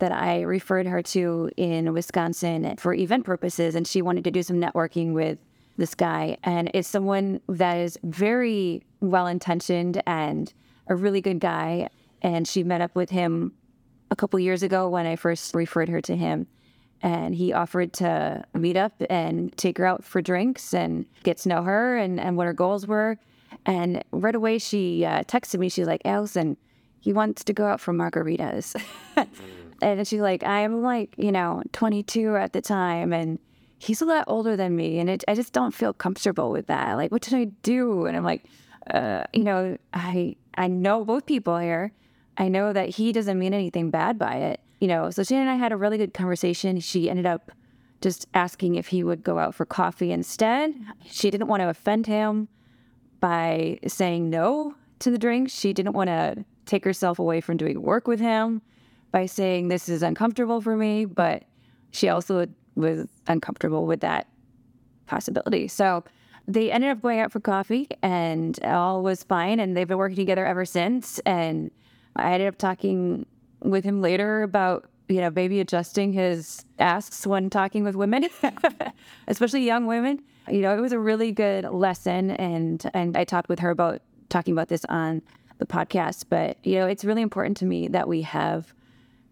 that 0.00 0.12
I 0.12 0.40
referred 0.40 0.86
her 0.86 1.02
to 1.02 1.50
in 1.56 1.92
Wisconsin 1.92 2.76
for 2.78 2.94
event 2.94 3.24
purposes, 3.24 3.74
and 3.74 3.86
she 3.86 4.02
wanted 4.02 4.24
to 4.24 4.30
do 4.30 4.42
some 4.42 4.56
networking 4.56 5.12
with 5.12 5.38
this 5.76 5.94
guy. 5.94 6.36
And 6.42 6.70
it's 6.74 6.88
someone 6.88 7.40
that 7.48 7.76
is 7.76 7.98
very 8.02 8.82
well 9.00 9.26
intentioned 9.26 10.02
and 10.06 10.52
a 10.88 10.96
really 10.96 11.20
good 11.20 11.38
guy 11.38 11.88
and 12.22 12.46
she 12.46 12.62
met 12.62 12.80
up 12.80 12.94
with 12.94 13.10
him 13.10 13.52
a 14.10 14.16
couple 14.16 14.38
years 14.38 14.62
ago 14.62 14.88
when 14.88 15.06
I 15.06 15.16
first 15.16 15.54
referred 15.54 15.88
her 15.88 16.00
to 16.02 16.16
him. 16.16 16.46
And 17.02 17.34
he 17.34 17.52
offered 17.52 17.94
to 17.94 18.44
meet 18.54 18.76
up 18.76 18.92
and 19.08 19.56
take 19.56 19.78
her 19.78 19.86
out 19.86 20.04
for 20.04 20.20
drinks 20.20 20.74
and 20.74 21.06
get 21.22 21.38
to 21.38 21.48
know 21.48 21.62
her 21.62 21.96
and, 21.96 22.20
and 22.20 22.36
what 22.36 22.46
her 22.46 22.52
goals 22.52 22.86
were. 22.86 23.18
And 23.64 24.04
right 24.10 24.34
away, 24.34 24.58
she 24.58 25.04
uh, 25.04 25.22
texted 25.24 25.58
me. 25.58 25.70
She's 25.70 25.86
like, 25.86 26.02
Allison, 26.04 26.58
he 27.00 27.12
wants 27.12 27.42
to 27.44 27.54
go 27.54 27.66
out 27.66 27.80
for 27.80 27.94
margaritas. 27.94 28.80
and 29.82 30.06
she's 30.06 30.20
like, 30.20 30.42
I'm 30.44 30.82
like, 30.82 31.14
you 31.16 31.32
know, 31.32 31.62
22 31.72 32.36
at 32.36 32.52
the 32.52 32.60
time. 32.60 33.14
And 33.14 33.38
he's 33.78 34.02
a 34.02 34.04
lot 34.04 34.24
older 34.26 34.54
than 34.54 34.76
me. 34.76 34.98
And 34.98 35.08
it, 35.08 35.24
I 35.26 35.34
just 35.34 35.54
don't 35.54 35.72
feel 35.72 35.94
comfortable 35.94 36.50
with 36.50 36.66
that. 36.66 36.96
Like, 36.96 37.10
what 37.10 37.24
should 37.24 37.34
I 37.34 37.44
do? 37.62 38.04
And 38.04 38.16
I'm 38.16 38.24
like, 38.24 38.44
uh, 38.92 39.24
you 39.32 39.44
know, 39.44 39.76
I 39.92 40.36
I 40.54 40.68
know 40.68 41.04
both 41.04 41.26
people 41.26 41.58
here. 41.58 41.92
I 42.36 42.48
know 42.48 42.72
that 42.72 42.90
he 42.90 43.12
doesn't 43.12 43.38
mean 43.38 43.54
anything 43.54 43.90
bad 43.90 44.18
by 44.18 44.36
it. 44.36 44.60
You 44.80 44.88
know, 44.88 45.10
so 45.10 45.22
Shannon 45.22 45.48
and 45.48 45.50
I 45.50 45.56
had 45.56 45.72
a 45.72 45.76
really 45.76 45.98
good 45.98 46.14
conversation. 46.14 46.80
She 46.80 47.10
ended 47.10 47.26
up 47.26 47.52
just 48.00 48.26
asking 48.32 48.76
if 48.76 48.88
he 48.88 49.04
would 49.04 49.22
go 49.22 49.38
out 49.38 49.54
for 49.54 49.66
coffee 49.66 50.10
instead. 50.10 50.74
She 51.04 51.30
didn't 51.30 51.48
want 51.48 51.60
to 51.60 51.68
offend 51.68 52.06
him 52.06 52.48
by 53.20 53.78
saying 53.86 54.30
no 54.30 54.74
to 55.00 55.10
the 55.10 55.18
drink. 55.18 55.50
She 55.50 55.72
didn't 55.72 55.92
want 55.92 56.08
to 56.08 56.44
take 56.64 56.84
herself 56.84 57.18
away 57.18 57.40
from 57.40 57.56
doing 57.56 57.82
work 57.82 58.06
with 58.06 58.20
him 58.20 58.62
by 59.12 59.26
saying 59.26 59.68
this 59.68 59.88
is 59.88 60.02
uncomfortable 60.02 60.60
for 60.60 60.76
me, 60.76 61.04
but 61.04 61.44
she 61.90 62.08
also 62.08 62.46
was 62.74 63.06
uncomfortable 63.26 63.86
with 63.86 64.00
that 64.00 64.28
possibility. 65.06 65.68
So 65.68 66.04
they 66.46 66.70
ended 66.70 66.90
up 66.90 67.02
going 67.02 67.20
out 67.20 67.32
for 67.32 67.40
coffee 67.40 67.88
and 68.02 68.58
all 68.64 69.02
was 69.02 69.24
fine 69.24 69.60
and 69.60 69.76
they've 69.76 69.88
been 69.88 69.98
working 69.98 70.16
together 70.16 70.46
ever 70.46 70.64
since 70.64 71.18
and 71.20 71.70
I 72.16 72.32
ended 72.32 72.48
up 72.48 72.58
talking 72.58 73.26
with 73.62 73.84
him 73.84 74.00
later 74.00 74.42
about 74.42 74.88
you 75.08 75.20
know 75.20 75.30
maybe 75.30 75.60
adjusting 75.60 76.12
his 76.12 76.64
asks 76.78 77.26
when 77.26 77.50
talking 77.50 77.84
with 77.84 77.96
women, 77.96 78.28
especially 79.28 79.64
young 79.64 79.86
women. 79.86 80.22
You 80.48 80.62
know, 80.62 80.76
it 80.76 80.80
was 80.80 80.92
a 80.92 80.98
really 80.98 81.32
good 81.32 81.64
lesson, 81.64 82.30
and 82.32 82.88
and 82.94 83.16
I 83.16 83.24
talked 83.24 83.48
with 83.48 83.58
her 83.60 83.70
about 83.70 84.02
talking 84.28 84.52
about 84.52 84.68
this 84.68 84.84
on 84.86 85.22
the 85.58 85.66
podcast. 85.66 86.24
But 86.28 86.58
you 86.64 86.76
know, 86.76 86.86
it's 86.86 87.04
really 87.04 87.22
important 87.22 87.56
to 87.58 87.66
me 87.66 87.88
that 87.88 88.08
we 88.08 88.22
have 88.22 88.72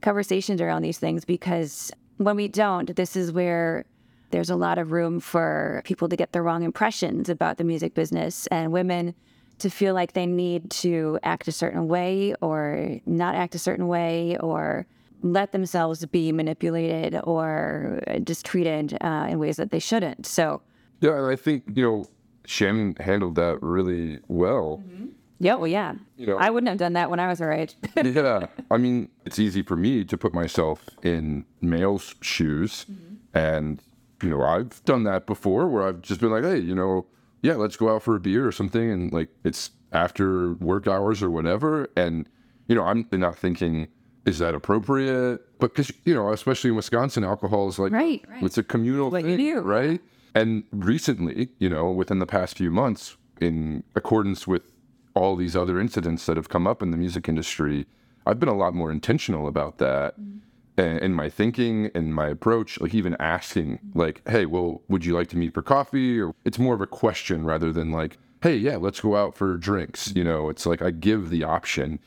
conversations 0.00 0.60
around 0.60 0.82
these 0.82 0.98
things 0.98 1.24
because 1.24 1.90
when 2.18 2.36
we 2.36 2.48
don't, 2.48 2.94
this 2.94 3.16
is 3.16 3.32
where 3.32 3.84
there's 4.30 4.50
a 4.50 4.56
lot 4.56 4.78
of 4.78 4.92
room 4.92 5.20
for 5.20 5.82
people 5.84 6.08
to 6.08 6.16
get 6.16 6.32
the 6.32 6.42
wrong 6.42 6.62
impressions 6.62 7.28
about 7.28 7.56
the 7.56 7.64
music 7.64 7.94
business 7.94 8.46
and 8.48 8.72
women 8.72 9.14
to 9.58 9.70
feel 9.70 9.94
like 9.94 10.12
they 10.12 10.26
need 10.26 10.70
to 10.70 11.18
act 11.22 11.48
a 11.48 11.52
certain 11.52 11.88
way 11.88 12.34
or 12.40 13.00
not 13.06 13.34
act 13.34 13.54
a 13.54 13.58
certain 13.58 13.88
way 13.88 14.36
or 14.38 14.86
let 15.22 15.52
themselves 15.52 16.04
be 16.06 16.30
manipulated 16.32 17.18
or 17.24 18.00
just 18.24 18.46
treated 18.46 18.96
uh, 19.00 19.26
in 19.28 19.38
ways 19.38 19.56
that 19.56 19.70
they 19.70 19.78
shouldn't. 19.78 20.26
So, 20.26 20.62
yeah, 21.00 21.16
and 21.18 21.26
I 21.26 21.36
think, 21.36 21.64
you 21.74 21.82
know, 21.82 22.06
Shannon 22.46 22.96
handled 23.00 23.34
that 23.34 23.58
really 23.60 24.20
well. 24.28 24.82
Mm-hmm. 24.84 25.06
Yeah, 25.40 25.54
well, 25.54 25.68
yeah. 25.68 25.94
You 26.16 26.26
know, 26.26 26.36
I 26.36 26.50
wouldn't 26.50 26.68
have 26.68 26.78
done 26.78 26.94
that 26.94 27.10
when 27.10 27.20
I 27.20 27.28
was 27.28 27.38
her 27.38 27.52
age. 27.52 27.76
yeah, 27.96 28.46
I 28.70 28.76
mean, 28.76 29.08
it's 29.24 29.38
easy 29.38 29.62
for 29.62 29.76
me 29.76 30.04
to 30.04 30.18
put 30.18 30.34
myself 30.34 30.88
in 31.02 31.44
male's 31.60 32.16
shoes, 32.20 32.86
mm-hmm. 32.90 33.14
and 33.38 33.80
you 34.22 34.30
know, 34.30 34.42
I've 34.42 34.84
done 34.84 35.04
that 35.04 35.26
before, 35.26 35.68
where 35.68 35.86
I've 35.86 36.02
just 36.02 36.20
been 36.20 36.30
like, 36.30 36.42
hey, 36.42 36.58
you 36.58 36.74
know, 36.74 37.06
yeah, 37.42 37.54
let's 37.54 37.76
go 37.76 37.94
out 37.94 38.02
for 38.02 38.16
a 38.16 38.20
beer 38.20 38.46
or 38.46 38.52
something. 38.52 38.90
And 38.90 39.12
like 39.12 39.28
it's 39.44 39.70
after 39.92 40.54
work 40.54 40.86
hours 40.86 41.22
or 41.22 41.30
whatever. 41.30 41.88
And, 41.96 42.28
you 42.66 42.74
know, 42.74 42.84
I'm 42.84 43.06
not 43.12 43.36
thinking, 43.36 43.88
is 44.26 44.38
that 44.38 44.54
appropriate? 44.54 45.40
But 45.58 45.74
because, 45.74 45.92
you 46.04 46.14
know, 46.14 46.32
especially 46.32 46.70
in 46.70 46.76
Wisconsin, 46.76 47.24
alcohol 47.24 47.68
is 47.68 47.78
like, 47.78 47.92
right, 47.92 48.24
right. 48.28 48.42
it's 48.42 48.58
a 48.58 48.62
communal 48.62 49.10
thing, 49.10 49.28
you 49.28 49.36
right? 49.60 50.00
And 50.34 50.64
recently, 50.72 51.48
you 51.58 51.68
know, 51.68 51.90
within 51.90 52.18
the 52.18 52.26
past 52.26 52.58
few 52.58 52.70
months, 52.70 53.16
in 53.40 53.84
accordance 53.94 54.46
with 54.46 54.72
all 55.14 55.36
these 55.36 55.56
other 55.56 55.80
incidents 55.80 56.26
that 56.26 56.36
have 56.36 56.48
come 56.48 56.66
up 56.66 56.82
in 56.82 56.90
the 56.90 56.96
music 56.96 57.28
industry, 57.28 57.86
I've 58.26 58.38
been 58.38 58.48
a 58.48 58.56
lot 58.56 58.74
more 58.74 58.90
intentional 58.90 59.48
about 59.48 59.78
that. 59.78 60.20
Mm-hmm 60.20 60.47
in 60.78 61.14
my 61.14 61.28
thinking 61.28 61.90
and 61.94 62.14
my 62.14 62.28
approach, 62.28 62.80
like 62.80 62.94
even 62.94 63.16
asking, 63.18 63.78
like, 63.94 64.26
hey, 64.28 64.46
well, 64.46 64.82
would 64.88 65.04
you 65.04 65.14
like 65.14 65.28
to 65.28 65.36
meet 65.36 65.54
for 65.54 65.62
coffee? 65.62 66.20
Or 66.20 66.34
it's 66.44 66.58
more 66.58 66.74
of 66.74 66.80
a 66.80 66.86
question 66.86 67.44
rather 67.44 67.72
than 67.72 67.90
like, 67.90 68.18
hey, 68.42 68.56
yeah, 68.56 68.76
let's 68.76 69.00
go 69.00 69.16
out 69.16 69.34
for 69.34 69.56
drinks. 69.56 70.12
You 70.14 70.24
know, 70.24 70.48
it's 70.48 70.66
like 70.66 70.82
I 70.82 70.90
give 70.90 71.30
the 71.30 71.44
option. 71.44 71.98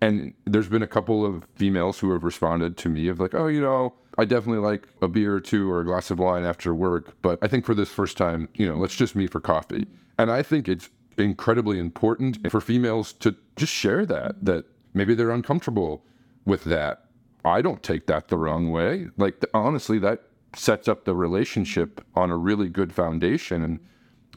And 0.00 0.34
there's 0.44 0.68
been 0.68 0.82
a 0.82 0.88
couple 0.88 1.24
of 1.24 1.44
females 1.54 1.98
who 1.98 2.12
have 2.12 2.24
responded 2.24 2.76
to 2.78 2.88
me 2.88 3.08
of 3.08 3.20
like, 3.20 3.34
oh, 3.34 3.46
you 3.46 3.60
know, 3.60 3.94
I 4.18 4.24
definitely 4.24 4.62
like 4.62 4.88
a 5.00 5.08
beer 5.08 5.34
or 5.34 5.40
two 5.40 5.70
or 5.70 5.80
a 5.80 5.84
glass 5.84 6.10
of 6.10 6.18
wine 6.18 6.44
after 6.44 6.74
work. 6.74 7.16
But 7.22 7.38
I 7.42 7.46
think 7.46 7.64
for 7.64 7.74
this 7.74 7.88
first 7.88 8.16
time, 8.16 8.48
you 8.54 8.68
know, 8.68 8.76
let's 8.76 8.96
just 8.96 9.14
meet 9.14 9.30
for 9.30 9.40
coffee. 9.40 9.86
And 10.18 10.30
I 10.30 10.42
think 10.42 10.68
it's 10.68 10.90
incredibly 11.18 11.78
important 11.78 12.50
for 12.50 12.60
females 12.60 13.12
to 13.14 13.36
just 13.56 13.72
share 13.72 14.04
that, 14.06 14.44
that 14.44 14.64
maybe 14.94 15.14
they're 15.14 15.30
uncomfortable 15.30 16.04
with 16.44 16.64
that 16.64 17.04
I 17.44 17.62
don't 17.62 17.82
take 17.82 18.06
that 18.06 18.28
the 18.28 18.38
wrong 18.38 18.70
way. 18.70 19.08
Like 19.16 19.44
honestly, 19.52 19.98
that 20.00 20.22
sets 20.54 20.88
up 20.88 21.04
the 21.04 21.14
relationship 21.14 22.04
on 22.14 22.30
a 22.30 22.36
really 22.36 22.68
good 22.68 22.92
foundation, 22.92 23.62
and 23.62 23.80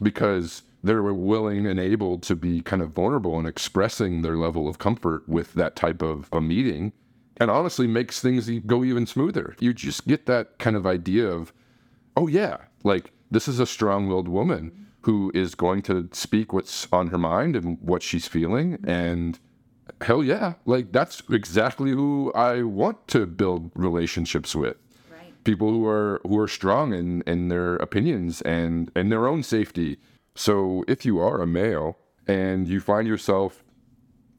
because 0.02 0.62
they're 0.82 1.02
willing 1.02 1.66
and 1.66 1.80
able 1.80 2.18
to 2.20 2.36
be 2.36 2.60
kind 2.60 2.80
of 2.80 2.90
vulnerable 2.90 3.38
and 3.38 3.48
expressing 3.48 4.22
their 4.22 4.36
level 4.36 4.68
of 4.68 4.78
comfort 4.78 5.28
with 5.28 5.54
that 5.54 5.76
type 5.76 6.00
of 6.02 6.28
a 6.32 6.40
meeting, 6.40 6.92
and 7.38 7.50
honestly 7.50 7.86
makes 7.86 8.20
things 8.20 8.48
go 8.66 8.84
even 8.84 9.06
smoother. 9.06 9.56
You 9.60 9.74
just 9.74 10.06
get 10.06 10.26
that 10.26 10.58
kind 10.58 10.76
of 10.76 10.86
idea 10.86 11.28
of, 11.28 11.52
oh 12.16 12.28
yeah, 12.28 12.58
like 12.84 13.12
this 13.30 13.48
is 13.48 13.58
a 13.58 13.66
strong-willed 13.66 14.28
woman 14.28 14.86
who 15.02 15.30
is 15.34 15.54
going 15.54 15.82
to 15.82 16.08
speak 16.12 16.52
what's 16.52 16.88
on 16.92 17.08
her 17.08 17.18
mind 17.18 17.56
and 17.56 17.78
what 17.80 18.02
she's 18.02 18.26
feeling 18.26 18.78
and 18.86 19.38
hell 20.00 20.22
yeah. 20.22 20.54
Like 20.64 20.92
that's 20.92 21.22
exactly 21.30 21.90
who 21.90 22.32
I 22.34 22.62
want 22.62 23.08
to 23.08 23.26
build 23.26 23.70
relationships 23.74 24.54
with. 24.54 24.76
Right. 25.10 25.32
People 25.44 25.70
who 25.70 25.86
are 25.86 26.20
who 26.24 26.38
are 26.38 26.48
strong 26.48 26.92
in, 26.92 27.22
in 27.22 27.48
their 27.48 27.76
opinions 27.76 28.42
and 28.42 28.90
in 28.94 29.08
their 29.08 29.26
own 29.26 29.42
safety. 29.42 29.98
So 30.34 30.84
if 30.86 31.04
you 31.04 31.18
are 31.18 31.40
a 31.40 31.46
male 31.46 31.98
and 32.26 32.68
you 32.68 32.80
find 32.80 33.08
yourself, 33.08 33.64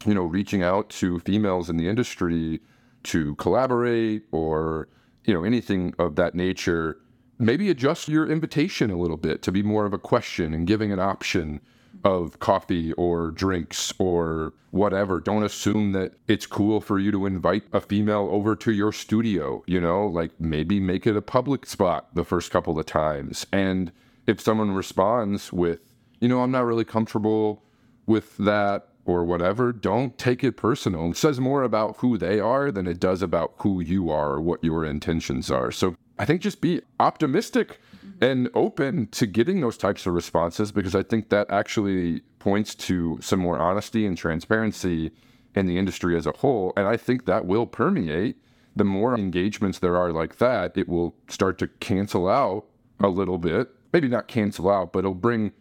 you 0.06 0.14
know, 0.14 0.26
reaching 0.26 0.62
out 0.62 0.90
to 0.90 1.20
females 1.20 1.70
in 1.70 1.78
the 1.78 1.88
industry 1.88 2.60
to 3.04 3.36
collaborate 3.36 4.24
or, 4.32 4.90
you 5.24 5.34
know, 5.34 5.44
anything 5.44 5.94
of 5.98 6.16
that 6.18 6.36
nature, 6.36 7.00
maybe 7.40 7.70
adjust 7.70 8.08
your 8.08 8.30
invitation 8.30 8.92
a 8.92 8.98
little 8.98 9.18
bit 9.18 9.42
to 9.44 9.52
be 9.52 9.64
more 9.64 9.86
of 9.86 9.94
a 9.94 9.98
question 9.98 10.54
and 10.54 10.68
giving 10.68 10.92
an 10.92 11.00
option 11.00 11.62
of 12.04 12.40
coffee 12.40 12.94
or 12.94 13.32
drinks 13.32 13.94
or 13.98 14.54
whatever. 14.72 15.20
Don't 15.20 15.44
assume 15.44 15.92
that 15.94 16.14
it's 16.28 16.46
cool 16.46 16.82
for 16.82 17.00
you 17.00 17.12
to 17.12 17.26
invite 17.26 17.64
a 17.74 17.82
female 17.82 18.28
over 18.32 18.56
to 18.58 18.72
your 18.72 18.92
studio, 18.92 19.64
you 19.68 19.82
know, 19.82 20.06
like 20.08 20.32
maybe 20.40 20.80
make 20.80 21.08
it 21.08 21.16
a 21.16 21.22
public 21.22 21.66
spot 21.66 22.14
the 22.14 22.24
first 22.24 22.52
couple 22.52 22.78
of 22.78 22.86
times. 22.86 23.46
And 23.52 23.92
if 24.26 24.42
someone 24.42 24.72
responds 24.72 25.52
with, 25.54 25.80
you 26.20 26.28
know, 26.28 26.42
I'm 26.42 26.52
not 26.52 26.66
really 26.66 26.86
comfortable 26.86 27.64
with 28.06 28.38
that, 28.38 28.88
or 29.08 29.24
whatever, 29.24 29.72
don't 29.72 30.18
take 30.18 30.44
it 30.44 30.58
personal. 30.58 31.10
It 31.10 31.18
says 31.18 31.40
more 31.40 31.64
about 31.64 31.98
who 31.98 32.18
they 32.18 32.40
are 32.40 32.72
than 32.72 32.86
it 32.86 33.00
does 33.00 33.22
about 33.22 33.54
who 33.60 33.80
you 33.80 34.12
are 34.12 34.34
or 34.34 34.42
what 34.42 34.64
your 34.64 34.84
intentions 34.84 35.50
are. 35.50 35.72
So 35.72 35.96
I 36.20 36.26
think 36.26 36.42
just 36.42 36.60
be 36.60 36.82
optimistic 37.00 37.80
and 38.22 38.50
open 38.54 39.08
to 39.08 39.26
getting 39.26 39.62
those 39.62 39.78
types 39.78 40.06
of 40.06 40.14
responses 40.14 40.72
because 40.72 40.96
I 40.96 41.04
think 41.04 41.30
that 41.30 41.50
actually 41.50 42.22
points 42.40 42.76
to 42.76 43.20
some 43.22 43.40
more 43.40 43.60
honesty 43.60 44.06
and 44.06 44.18
transparency 44.18 45.12
in 45.56 45.66
the 45.66 45.78
industry 45.78 46.16
as 46.16 46.26
a 46.26 46.32
whole. 46.32 46.74
And 46.78 46.88
I 46.88 46.98
think 46.98 47.26
that 47.26 47.46
will 47.46 47.66
permeate. 47.66 48.38
The 48.76 48.84
more 48.84 49.16
engagements 49.16 49.80
there 49.80 49.98
are 49.98 50.12
like 50.12 50.38
that, 50.38 50.78
it 50.78 50.88
will 50.88 51.16
start 51.28 51.58
to 51.60 51.68
cancel 51.68 52.30
out 52.30 52.66
a 53.00 53.08
little 53.08 53.38
bit. 53.38 53.70
Maybe 53.92 54.08
not 54.08 54.28
cancel 54.28 54.70
out, 54.70 54.94
but 54.94 55.00
it'll 55.00 55.14
bring 55.14 55.52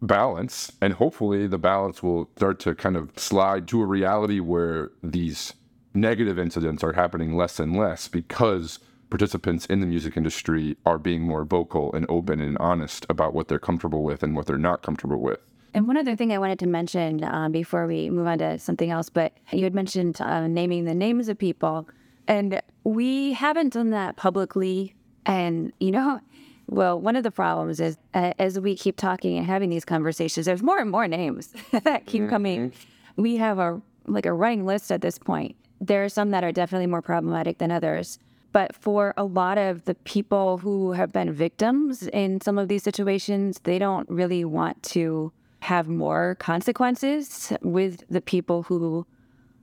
balance. 0.00 0.70
And 0.80 0.94
hopefully 0.94 1.46
the 1.46 1.58
balance 1.58 2.02
will 2.02 2.30
start 2.36 2.60
to 2.60 2.74
kind 2.74 2.96
of 2.96 3.10
slide 3.16 3.66
to 3.68 3.82
a 3.82 3.86
reality 3.86 4.40
where 4.40 4.90
these 5.02 5.54
negative 5.94 6.38
incidents 6.38 6.84
are 6.84 6.92
happening 6.92 7.36
less 7.36 7.58
and 7.58 7.76
less 7.76 8.06
because 8.06 8.78
participants 9.10 9.66
in 9.66 9.80
the 9.80 9.86
music 9.86 10.16
industry 10.16 10.76
are 10.84 10.98
being 10.98 11.22
more 11.22 11.44
vocal 11.44 11.92
and 11.92 12.06
open 12.08 12.40
and 12.40 12.58
honest 12.58 13.06
about 13.08 13.34
what 13.34 13.48
they're 13.48 13.58
comfortable 13.58 14.02
with 14.02 14.22
and 14.22 14.34
what 14.34 14.46
they're 14.46 14.58
not 14.58 14.82
comfortable 14.82 15.20
with. 15.20 15.40
And 15.74 15.86
one 15.86 15.96
other 15.96 16.16
thing 16.16 16.32
I 16.32 16.38
wanted 16.38 16.58
to 16.60 16.66
mention 16.66 17.22
um, 17.24 17.52
before 17.52 17.86
we 17.86 18.08
move 18.08 18.26
on 18.26 18.38
to 18.38 18.58
something 18.58 18.90
else, 18.90 19.10
but 19.10 19.34
you 19.52 19.64
had 19.64 19.74
mentioned 19.74 20.20
uh, 20.20 20.46
naming 20.46 20.84
the 20.84 20.94
names 20.94 21.28
of 21.28 21.38
people, 21.38 21.86
and 22.26 22.62
we 22.84 23.34
haven't 23.34 23.74
done 23.74 23.90
that 23.90 24.16
publicly. 24.16 24.94
And, 25.26 25.72
you 25.78 25.90
know, 25.90 26.20
well, 26.68 26.98
one 26.98 27.14
of 27.14 27.22
the 27.22 27.30
problems 27.30 27.78
is 27.78 27.98
uh, 28.14 28.32
as 28.38 28.58
we 28.58 28.74
keep 28.74 28.96
talking 28.96 29.36
and 29.36 29.46
having 29.46 29.70
these 29.70 29.84
conversations, 29.84 30.46
there's 30.46 30.62
more 30.62 30.78
and 30.78 30.90
more 30.90 31.06
names 31.06 31.52
that 31.70 32.06
keep 32.06 32.22
mm-hmm. 32.22 32.30
coming. 32.30 32.72
We 33.16 33.36
have 33.36 33.58
a 33.58 33.80
like 34.06 34.26
a 34.26 34.32
running 34.32 34.64
list 34.64 34.90
at 34.90 35.00
this 35.00 35.18
point. 35.18 35.56
There 35.80 36.04
are 36.04 36.08
some 36.08 36.30
that 36.30 36.44
are 36.44 36.52
definitely 36.52 36.86
more 36.86 37.02
problematic 37.02 37.58
than 37.58 37.70
others. 37.70 38.18
But 38.56 38.74
for 38.74 39.12
a 39.18 39.24
lot 39.24 39.58
of 39.58 39.84
the 39.84 39.94
people 39.94 40.56
who 40.56 40.92
have 40.92 41.12
been 41.12 41.30
victims 41.30 42.08
in 42.08 42.40
some 42.40 42.56
of 42.56 42.68
these 42.68 42.82
situations, 42.82 43.60
they 43.64 43.78
don't 43.78 44.08
really 44.08 44.46
want 44.46 44.82
to 44.94 45.30
have 45.60 45.88
more 45.88 46.36
consequences 46.36 47.52
with 47.60 48.02
the 48.08 48.22
people 48.22 48.62
who 48.62 49.06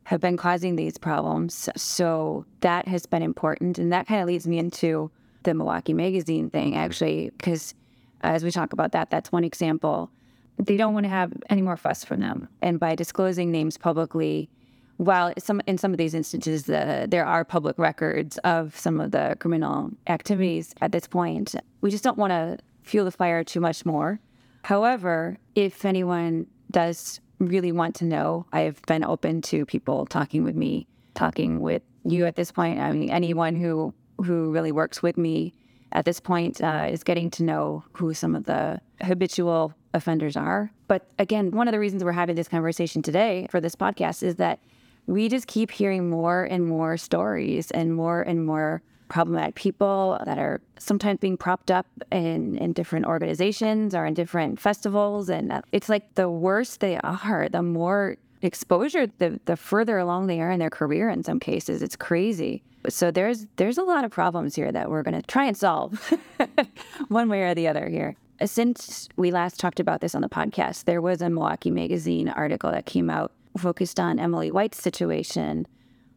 have 0.03 0.21
been 0.21 0.38
causing 0.38 0.75
these 0.75 1.00
problems. 1.00 1.69
So 1.75 2.45
that 2.59 2.88
has 2.88 3.07
been 3.07 3.23
important. 3.23 3.79
And 3.79 3.91
that 3.91 4.05
kind 4.05 4.21
of 4.21 4.27
leads 4.27 4.45
me 4.45 4.59
into 4.59 5.09
the 5.41 5.55
Milwaukee 5.55 5.95
Magazine 5.95 6.51
thing, 6.51 6.73
mm-hmm. 6.73 6.85
actually, 6.85 7.31
because 7.35 7.73
as 8.21 8.43
we 8.43 8.51
talk 8.51 8.73
about 8.73 8.91
that, 8.91 9.09
that's 9.09 9.31
one 9.31 9.43
example. 9.43 10.12
They 10.59 10.77
don't 10.77 10.93
want 10.93 11.05
to 11.05 11.09
have 11.09 11.33
any 11.50 11.63
more 11.63 11.77
fuss 11.77 12.05
from 12.05 12.19
them. 12.19 12.47
And 12.62 12.79
by 12.79 12.93
disclosing 12.93 13.51
names 13.51 13.75
publicly, 13.75 14.51
while 14.97 15.33
some 15.38 15.62
in 15.67 15.77
some 15.77 15.91
of 15.91 15.97
these 15.97 16.13
instances 16.13 16.63
there 16.63 17.25
are 17.25 17.43
public 17.43 17.77
records 17.77 18.38
of 18.39 18.77
some 18.77 19.00
of 19.00 19.12
the 19.12 19.35
criminal 19.39 19.91
activities 20.07 20.73
at 20.81 20.91
this 20.91 21.07
point, 21.07 21.55
we 21.81 21.89
just 21.89 22.03
don't 22.03 22.17
want 22.17 22.31
to 22.31 22.57
fuel 22.83 23.05
the 23.05 23.12
fire 23.12 23.43
too 23.43 23.59
much 23.59 23.85
more. 23.85 24.19
However, 24.63 25.38
if 25.55 25.83
anyone 25.85 26.47
does 26.71 27.19
really 27.39 27.71
want 27.71 27.95
to 27.95 28.05
know, 28.05 28.45
I've 28.53 28.81
been 28.83 29.03
open 29.03 29.41
to 29.43 29.65
people 29.65 30.05
talking 30.05 30.43
with 30.43 30.55
me, 30.55 30.88
talking 31.13 31.59
with 31.59 31.81
you 32.05 32.25
at 32.25 32.35
this 32.35 32.51
point. 32.51 32.79
I 32.79 32.91
mean, 32.91 33.09
anyone 33.09 33.55
who 33.55 33.93
who 34.23 34.51
really 34.51 34.71
works 34.71 35.01
with 35.01 35.17
me 35.17 35.53
at 35.91 36.05
this 36.05 36.19
point 36.19 36.62
uh, 36.62 36.88
is 36.89 37.03
getting 37.03 37.29
to 37.31 37.43
know 37.43 37.83
who 37.93 38.13
some 38.13 38.35
of 38.35 38.45
the 38.45 38.79
habitual 39.01 39.73
offenders 39.93 40.35
are. 40.35 40.71
But 40.88 41.07
again, 41.19 41.51
one 41.51 41.67
of 41.67 41.71
the 41.71 41.79
reasons 41.79 42.03
we're 42.03 42.12
having 42.12 42.35
this 42.35 42.47
conversation 42.47 43.01
today 43.01 43.47
for 43.50 43.59
this 43.59 43.75
podcast 43.75 44.23
is 44.23 44.35
that 44.35 44.59
we 45.07 45.29
just 45.29 45.48
keep 45.48 45.72
hearing 45.72 46.10
more 46.10 46.43
and 46.43 46.65
more 46.65 46.98
stories 46.98 47.72
and 47.72 47.93
more 47.95 48.22
and 48.22 48.45
more 48.45 48.81
problematic 49.10 49.53
people 49.53 50.19
that 50.25 50.39
are 50.39 50.60
sometimes 50.79 51.19
being 51.19 51.38
propped 51.38 51.69
up 51.69 51.86
in, 52.11 52.57
in 52.57 52.74
different 52.74 53.05
organizations 53.05 53.94
or 53.94 54.05
in 54.05 54.13
different 54.13 54.59
festivals. 54.59 55.29
And 55.29 55.61
it's 55.72 55.87
like 55.87 56.16
the 56.16 56.29
worse 56.29 56.77
they 56.77 56.98
are, 56.98 57.48
the 57.51 57.61
more 57.61 58.18
exposure, 58.42 59.07
the, 59.20 59.39
the 59.46 59.55
further 59.55 59.98
along 59.98 60.27
they 60.27 60.42
are 60.42 60.51
in 60.51 60.59
their 60.59 60.70
career 60.70 61.09
in 61.09 61.24
some 61.24 61.39
cases. 61.39 61.81
It's 61.81 61.96
crazy. 61.96 62.63
So 62.89 63.11
there's 63.11 63.46
there's 63.55 63.77
a 63.77 63.83
lot 63.83 64.03
of 64.03 64.11
problems 64.11 64.55
here 64.55 64.72
that 64.72 64.89
we're 64.89 65.03
going 65.03 65.20
to 65.20 65.25
try 65.25 65.46
and 65.46 65.55
solve 65.55 66.11
one 67.07 67.29
way 67.29 67.44
or 67.44 67.53
the 67.53 67.68
other 67.68 67.87
here. 67.87 68.16
Since 68.44 69.07
we 69.16 69.31
last 69.31 69.59
talked 69.59 69.79
about 69.79 70.01
this 70.01 70.16
on 70.16 70.22
the 70.22 70.27
podcast, 70.27 70.83
there 70.85 71.01
was 71.01 71.22
a 71.22 71.29
Milwaukee 71.29 71.72
Magazine 71.72 72.27
article 72.29 72.72
that 72.72 72.85
came 72.85 73.09
out 73.09 73.31
focused 73.57 74.00
on 74.00 74.20
Emily 74.20 74.51
White's 74.51 74.81
situation. 74.81 75.68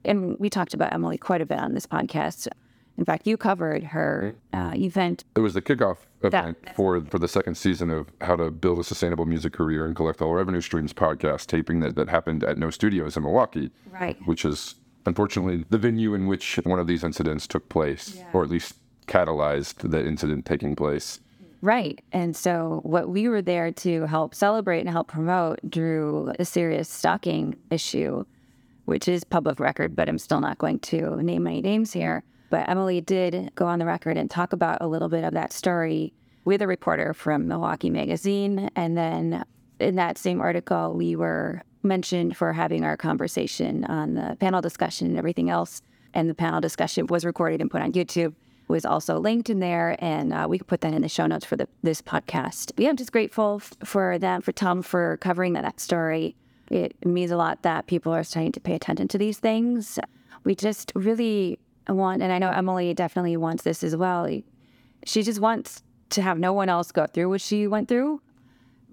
And 0.04 0.38
we 0.38 0.48
talked 0.50 0.74
about 0.74 0.92
Emily 0.92 1.18
quite 1.18 1.40
a 1.40 1.46
bit 1.46 1.58
on 1.58 1.74
this 1.74 1.86
podcast. 1.86 2.48
In 2.98 3.04
fact, 3.04 3.26
you 3.26 3.36
covered 3.36 3.84
her 3.84 4.34
uh, 4.52 4.72
event. 4.74 5.24
It 5.34 5.40
was 5.40 5.54
the 5.54 5.60
kickoff 5.60 5.98
event 6.22 6.62
that, 6.64 6.76
for 6.76 7.02
for 7.04 7.18
the 7.18 7.28
second 7.28 7.56
season 7.56 7.90
of 7.90 8.08
How 8.22 8.36
to 8.36 8.50
Build 8.50 8.78
a 8.78 8.84
Sustainable 8.84 9.26
Music 9.26 9.52
Career 9.52 9.84
and 9.84 9.94
Collect 9.94 10.22
All 10.22 10.32
Revenue 10.32 10.62
Streams 10.62 10.94
podcast 10.94 11.46
taping 11.46 11.80
that, 11.80 11.94
that 11.96 12.08
happened 12.08 12.42
at 12.42 12.56
No 12.56 12.70
Studios 12.70 13.16
in 13.16 13.22
Milwaukee. 13.22 13.70
Right. 13.90 14.16
Which 14.24 14.44
is 14.44 14.76
unfortunately 15.04 15.64
the 15.68 15.78
venue 15.78 16.14
in 16.14 16.26
which 16.26 16.58
one 16.64 16.78
of 16.78 16.86
these 16.86 17.04
incidents 17.04 17.46
took 17.46 17.68
place, 17.68 18.16
yeah. 18.16 18.24
or 18.32 18.42
at 18.42 18.48
least 18.48 18.76
catalyzed 19.06 19.90
the 19.90 20.04
incident 20.04 20.46
taking 20.46 20.74
place. 20.74 21.20
Right. 21.66 22.00
And 22.12 22.36
so, 22.36 22.78
what 22.84 23.08
we 23.08 23.26
were 23.28 23.42
there 23.42 23.72
to 23.72 24.06
help 24.06 24.36
celebrate 24.36 24.82
and 24.82 24.88
help 24.88 25.08
promote 25.08 25.58
drew 25.68 26.32
a 26.38 26.44
serious 26.44 26.88
stalking 26.88 27.56
issue, 27.72 28.24
which 28.84 29.08
is 29.08 29.24
public 29.24 29.58
record, 29.58 29.96
but 29.96 30.08
I'm 30.08 30.18
still 30.18 30.38
not 30.38 30.58
going 30.58 30.78
to 30.78 31.20
name 31.24 31.44
any 31.48 31.60
names 31.62 31.92
here. 31.92 32.22
But 32.50 32.68
Emily 32.68 33.00
did 33.00 33.50
go 33.56 33.66
on 33.66 33.80
the 33.80 33.84
record 33.84 34.16
and 34.16 34.30
talk 34.30 34.52
about 34.52 34.78
a 34.80 34.86
little 34.86 35.08
bit 35.08 35.24
of 35.24 35.34
that 35.34 35.52
story 35.52 36.12
with 36.44 36.62
a 36.62 36.68
reporter 36.68 37.12
from 37.12 37.48
Milwaukee 37.48 37.90
Magazine. 37.90 38.70
And 38.76 38.96
then 38.96 39.44
in 39.80 39.96
that 39.96 40.18
same 40.18 40.40
article, 40.40 40.94
we 40.94 41.16
were 41.16 41.62
mentioned 41.82 42.36
for 42.36 42.52
having 42.52 42.84
our 42.84 42.96
conversation 42.96 43.84
on 43.86 44.14
the 44.14 44.36
panel 44.38 44.60
discussion 44.60 45.08
and 45.08 45.18
everything 45.18 45.50
else. 45.50 45.82
And 46.14 46.30
the 46.30 46.34
panel 46.34 46.60
discussion 46.60 47.08
was 47.08 47.24
recorded 47.24 47.60
and 47.60 47.68
put 47.68 47.82
on 47.82 47.90
YouTube 47.90 48.34
was 48.68 48.84
also 48.84 49.18
linked 49.18 49.48
in 49.50 49.60
there, 49.60 49.96
and 49.98 50.32
uh, 50.32 50.46
we 50.48 50.58
could 50.58 50.66
put 50.66 50.80
that 50.80 50.92
in 50.92 51.02
the 51.02 51.08
show 51.08 51.26
notes 51.26 51.44
for 51.44 51.56
the, 51.56 51.68
this 51.82 52.02
podcast. 52.02 52.72
Yeah, 52.76 52.88
I'm 52.88 52.96
just 52.96 53.12
grateful 53.12 53.60
f- 53.60 53.74
for 53.84 54.18
them, 54.18 54.42
for 54.42 54.52
Tom, 54.52 54.82
for 54.82 55.16
covering 55.18 55.52
that, 55.52 55.62
that 55.62 55.80
story. 55.80 56.36
It 56.70 57.04
means 57.04 57.30
a 57.30 57.36
lot 57.36 57.62
that 57.62 57.86
people 57.86 58.12
are 58.12 58.24
starting 58.24 58.52
to 58.52 58.60
pay 58.60 58.74
attention 58.74 59.08
to 59.08 59.18
these 59.18 59.38
things. 59.38 59.98
We 60.44 60.54
just 60.54 60.92
really 60.94 61.58
want, 61.88 62.22
and 62.22 62.32
I 62.32 62.38
know 62.38 62.50
Emily 62.50 62.92
definitely 62.94 63.36
wants 63.36 63.62
this 63.62 63.84
as 63.84 63.94
well. 63.94 64.28
She 65.04 65.22
just 65.22 65.40
wants 65.40 65.82
to 66.10 66.22
have 66.22 66.38
no 66.38 66.52
one 66.52 66.68
else 66.68 66.90
go 66.90 67.06
through 67.06 67.28
what 67.28 67.40
she 67.40 67.66
went 67.66 67.88
through 67.88 68.20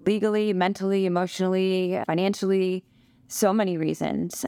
legally, 0.06 0.52
mentally, 0.52 1.06
emotionally, 1.06 2.00
financially, 2.06 2.84
so 3.26 3.52
many 3.52 3.76
reasons 3.76 4.44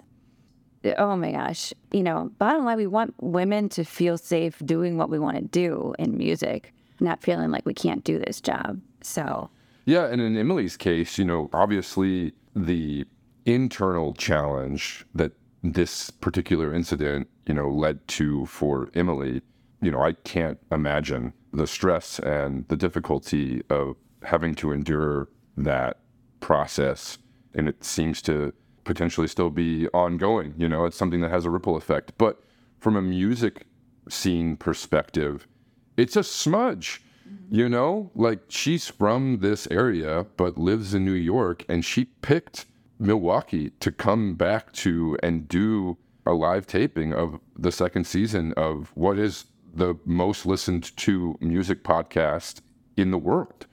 oh 0.99 1.17
my 1.17 1.33
gosh, 1.33 1.73
you 1.93 2.03
know, 2.03 2.31
bottom 2.39 2.65
line, 2.65 2.77
we 2.77 2.87
want 2.87 3.15
women 3.21 3.69
to 3.71 3.85
feel 3.85 4.19
safe 4.19 4.61
doing 4.65 4.97
what 4.97 5.11
we 5.11 5.19
want 5.19 5.37
to 5.37 5.43
do 5.43 5.95
in 5.99 6.17
music, 6.17 6.73
not 7.01 7.23
feeling 7.23 7.51
like 7.51 7.67
we 7.67 7.75
can't 7.75 8.05
do 8.05 8.19
this 8.19 8.41
job. 8.41 8.81
So, 9.03 9.51
yeah. 9.85 10.07
And 10.07 10.21
in 10.21 10.37
Emily's 10.37 10.77
case, 10.77 11.19
you 11.19 11.25
know, 11.25 11.49
obviously 11.53 12.33
the 12.55 13.07
internal 13.45 14.13
challenge 14.15 15.05
that 15.15 15.33
this 15.63 16.11
particular 16.11 16.75
incident, 16.75 17.29
you 17.47 17.55
know, 17.55 17.71
led 17.71 18.07
to 18.09 18.47
for 18.47 18.91
Emily, 18.95 19.43
you 19.81 19.91
know, 19.91 20.03
I 20.03 20.13
can't 20.13 20.59
imagine 20.71 21.33
the 21.53 21.67
stress 21.67 22.19
and 22.19 22.67
the 22.69 22.77
difficulty 22.77 23.63
of 23.71 23.97
having 24.23 24.55
to 24.57 24.73
endure 24.73 25.29
that 25.57 26.01
process. 26.41 27.19
And 27.55 27.69
it 27.69 27.85
seems 27.85 28.21
to 28.23 28.53
potentially 28.87 29.29
still 29.29 29.51
be 29.51 29.89
ongoing. 29.89 30.55
You 30.57 30.69
know, 30.69 30.87
it's 30.87 30.97
something 30.97 31.21
that 31.21 31.31
has 31.31 31.45
a 31.45 31.51
ripple 31.51 31.77
effect. 31.77 32.13
But 32.17 32.43
from 32.79 32.97
a 32.97 33.03
music 33.03 33.67
scene 34.09 34.57
perspective, 34.57 35.47
it's 35.97 36.17
a 36.17 36.25
smudge. 36.25 37.03
You 37.51 37.69
know, 37.69 38.11
like 38.15 38.41
she's 38.49 38.87
from 38.87 39.39
this 39.41 39.67
area 39.71 40.27
but 40.37 40.57
lives 40.57 40.95
in 40.95 41.05
New 41.05 41.13
York 41.13 41.65
and 41.69 41.85
she 41.85 42.05
picked 42.23 42.67
Milwaukee 43.01 43.71
to 43.81 43.91
come 43.91 44.35
back 44.35 44.73
to 44.75 45.19
and 45.23 45.49
do 45.49 45.99
a 46.25 46.33
live 46.33 46.67
taping 46.67 47.13
of 47.13 47.41
the 47.59 47.73
second 47.73 48.07
season 48.07 48.53
of 48.57 48.93
what 48.95 49.19
is 49.19 49.47
the 49.75 49.97
most 50.05 50.47
listened 50.47 50.97
to 50.97 51.37
music 51.41 51.83
podcast 51.83 52.61
in 52.97 53.11
the 53.11 53.19
world. 53.19 53.67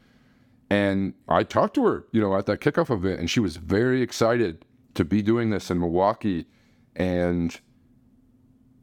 And 0.70 1.14
I 1.30 1.44
talked 1.44 1.76
to 1.76 1.86
her, 1.86 2.06
you 2.12 2.22
know, 2.22 2.36
at 2.36 2.48
that 2.48 2.60
kickoff 2.60 2.90
event, 2.90 3.20
and 3.20 3.30
she 3.30 3.40
was 3.40 3.58
very 3.58 4.02
excited 4.02 4.66
to 4.96 5.06
be 5.06 5.22
doing 5.22 5.50
this 5.50 5.72
in 5.72 5.80
Milwaukee. 5.80 6.46
And 6.96 7.60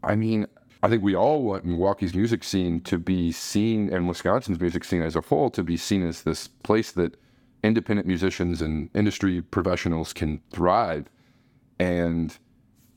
I 0.02 0.16
mean, 0.16 0.46
I 0.82 0.88
think 0.88 1.02
we 1.02 1.14
all 1.14 1.42
want 1.42 1.64
Milwaukee's 1.64 2.14
music 2.14 2.42
scene 2.42 2.80
to 2.82 2.98
be 2.98 3.32
seen 3.32 3.92
and 3.92 4.08
Wisconsin's 4.08 4.60
music 4.60 4.84
scene 4.84 5.02
as 5.02 5.14
a 5.14 5.20
whole 5.20 5.50
to 5.50 5.62
be 5.62 5.76
seen 5.76 6.06
as 6.06 6.22
this 6.22 6.48
place 6.48 6.90
that 6.92 7.16
independent 7.62 8.08
musicians 8.08 8.62
and 8.62 8.88
industry 8.94 9.42
professionals 9.42 10.12
can 10.14 10.40
thrive. 10.50 11.06
And, 11.78 12.36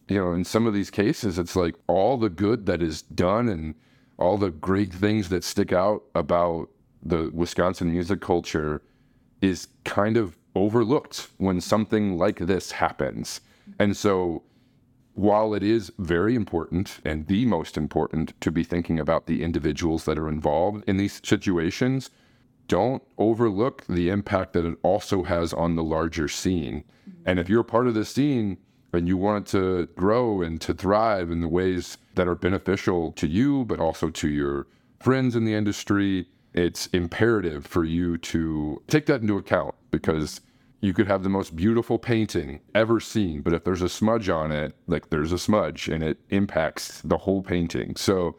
you 0.08 0.18
know, 0.18 0.32
in 0.32 0.46
some 0.46 0.66
of 0.66 0.74
these 0.74 0.90
cases, 0.90 1.38
it's 1.38 1.56
like 1.56 1.76
all 1.88 2.18
the 2.18 2.30
good 2.30 2.66
that 2.68 2.82
is 2.82 3.02
done 3.02 3.50
and 3.50 3.76
all 4.18 4.38
the 4.38 4.52
great 4.52 4.94
things 4.94 5.30
that 5.30 5.44
stick 5.44 5.74
out 5.74 6.04
about 6.16 6.70
the 7.02 7.30
Wisconsin 7.34 7.92
music 7.92 8.22
culture 8.22 8.82
is 9.42 9.68
kind 9.84 10.16
of 10.16 10.38
overlooked 10.56 11.28
when 11.38 11.62
something 11.62 12.18
like 12.18 12.40
this 12.40 12.72
happens. 12.72 13.42
And 13.80 13.96
so, 13.96 14.44
while 15.16 15.54
it 15.54 15.62
is 15.62 15.92
very 16.00 16.36
important 16.36 17.00
and 17.06 17.28
the 17.28 17.46
most 17.46 17.78
important 17.78 18.40
to 18.42 18.52
be 18.52 18.64
thinking 18.64 19.00
about 19.00 19.28
the 19.28 19.44
individuals 19.44 20.06
that 20.06 20.18
are 20.18 20.28
involved 20.28 20.84
in 20.88 20.98
these 20.98 21.22
situations, 21.24 22.10
don't 22.68 23.04
overlook 23.18 23.86
the 23.88 24.10
impact 24.10 24.54
that 24.54 24.66
it 24.66 24.78
also 24.82 25.24
has 25.24 25.54
on 25.54 25.76
the 25.76 25.84
larger 25.84 26.28
scene. 26.28 26.84
And 27.26 27.40
if 27.40 27.48
you're 27.50 27.64
part 27.64 27.88
of 27.88 27.94
the 27.94 28.06
scene 28.06 28.58
and 28.92 29.08
you 29.08 29.18
want 29.18 29.48
to 29.48 29.88
grow 29.96 30.42
and 30.42 30.60
to 30.62 30.74
thrive 30.74 31.30
in 31.30 31.42
the 31.42 31.48
ways 31.48 31.98
that 32.16 32.28
are 32.28 32.36
beneficial 32.36 33.12
to 33.14 33.28
you, 33.28 33.66
but 33.66 33.80
also 33.80 34.10
to 34.10 34.30
your 34.30 34.68
friends 35.00 35.36
in 35.36 35.46
the 35.46 35.54
industry, 35.54 36.28
it's 36.54 36.88
imperative 36.88 37.66
for 37.66 37.84
you 37.84 38.18
to 38.18 38.82
take 38.88 39.06
that 39.08 39.22
into 39.22 39.38
account 39.38 39.76
because 39.92 40.42
you 40.82 40.94
could 40.94 41.08
have 41.08 41.24
the 41.24 41.30
most 41.30 41.56
beautiful 41.56 41.98
painting 41.98 42.60
ever 42.76 43.00
seen, 43.00 43.42
but 43.42 43.54
if 43.54 43.64
there's 43.64 43.82
a 43.82 43.88
smudge 43.90 44.28
on 44.30 44.52
it, 44.52 44.76
like 44.88 45.10
there's 45.10 45.32
a 45.32 45.40
smudge 45.40 45.88
and 45.88 46.04
it 46.04 46.18
impacts 46.30 47.02
the 47.02 47.20
whole 47.20 47.42
painting. 47.42 47.96
So 47.96 48.36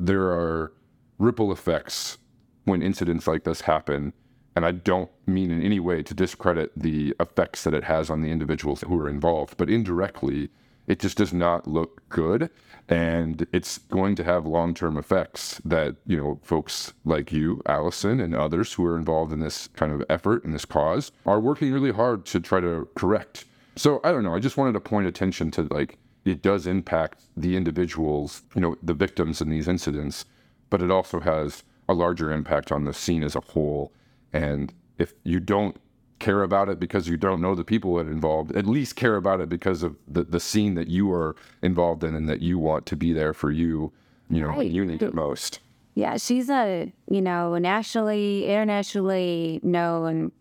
there 0.00 0.24
are 0.24 0.72
ripple 1.18 1.52
effects 1.52 2.18
when 2.64 2.82
incidents 2.82 3.26
like 3.26 3.44
this 3.44 3.60
happen. 3.60 4.12
And 4.56 4.64
I 4.64 4.72
don't 4.72 5.10
mean 5.26 5.50
in 5.50 5.62
any 5.62 5.80
way 5.80 6.02
to 6.02 6.14
discredit 6.14 6.72
the 6.76 7.14
effects 7.20 7.64
that 7.64 7.74
it 7.74 7.84
has 7.84 8.10
on 8.10 8.22
the 8.22 8.30
individuals 8.30 8.80
who 8.80 8.98
are 8.98 9.08
involved, 9.08 9.56
but 9.56 9.70
indirectly, 9.70 10.50
it 10.86 10.98
just 10.98 11.16
does 11.16 11.32
not 11.32 11.66
look 11.66 12.08
good. 12.08 12.50
And 12.88 13.46
it's 13.52 13.78
going 13.78 14.16
to 14.16 14.24
have 14.24 14.44
long 14.44 14.74
term 14.74 14.96
effects 14.96 15.60
that, 15.64 15.96
you 16.06 16.16
know, 16.16 16.40
folks 16.42 16.92
like 17.04 17.32
you, 17.32 17.62
Allison, 17.66 18.20
and 18.20 18.34
others 18.34 18.72
who 18.72 18.84
are 18.84 18.98
involved 18.98 19.32
in 19.32 19.40
this 19.40 19.68
kind 19.68 19.92
of 19.92 20.04
effort 20.10 20.44
and 20.44 20.52
this 20.52 20.64
cause 20.64 21.12
are 21.24 21.40
working 21.40 21.72
really 21.72 21.92
hard 21.92 22.26
to 22.26 22.40
try 22.40 22.60
to 22.60 22.88
correct. 22.96 23.44
So 23.76 24.00
I 24.04 24.12
don't 24.12 24.24
know. 24.24 24.34
I 24.34 24.40
just 24.40 24.56
wanted 24.56 24.72
to 24.72 24.80
point 24.80 25.06
attention 25.06 25.50
to 25.52 25.62
like, 25.70 25.98
it 26.24 26.42
does 26.42 26.66
impact 26.66 27.24
the 27.36 27.56
individuals, 27.56 28.42
you 28.54 28.60
know, 28.60 28.76
the 28.82 28.94
victims 28.94 29.40
in 29.40 29.48
these 29.48 29.68
incidents, 29.68 30.24
but 30.68 30.82
it 30.82 30.90
also 30.90 31.20
has 31.20 31.62
a 31.88 31.94
larger 31.94 32.30
impact 32.32 32.70
on 32.70 32.84
the 32.84 32.92
scene 32.92 33.22
as 33.22 33.34
a 33.34 33.40
whole. 33.40 33.92
And 34.32 34.72
if 34.98 35.14
you 35.24 35.40
don't 35.40 35.76
care 36.22 36.42
about 36.42 36.68
it 36.68 36.80
because 36.80 37.08
you 37.08 37.16
don't 37.18 37.42
know 37.42 37.54
the 37.54 37.64
people 37.64 37.96
that 37.96 38.06
are 38.06 38.10
involved, 38.10 38.56
at 38.56 38.66
least 38.66 38.96
care 38.96 39.16
about 39.16 39.40
it 39.40 39.48
because 39.48 39.82
of 39.82 39.96
the, 40.08 40.22
the 40.22 40.40
scene 40.40 40.74
that 40.76 40.88
you 40.88 41.12
are 41.12 41.36
involved 41.60 42.04
in 42.04 42.14
and 42.14 42.28
that 42.28 42.40
you 42.40 42.58
want 42.58 42.86
to 42.86 42.96
be 42.96 43.12
there 43.12 43.34
for 43.34 43.50
you, 43.50 43.92
you 44.30 44.40
know, 44.40 44.48
right. 44.48 44.70
you 44.70 44.84
need 44.84 45.02
it 45.02 45.12
most. 45.12 45.58
Yeah, 45.94 46.16
she's 46.16 46.48
a, 46.48 46.90
you 47.10 47.20
know, 47.20 47.58
nationally, 47.58 48.46
internationally 48.46 49.60
known 49.62 50.32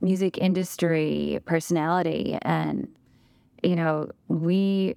music 0.00 0.38
industry 0.38 1.40
personality. 1.46 2.38
And, 2.42 2.88
you 3.62 3.74
know, 3.74 4.10
we 4.28 4.94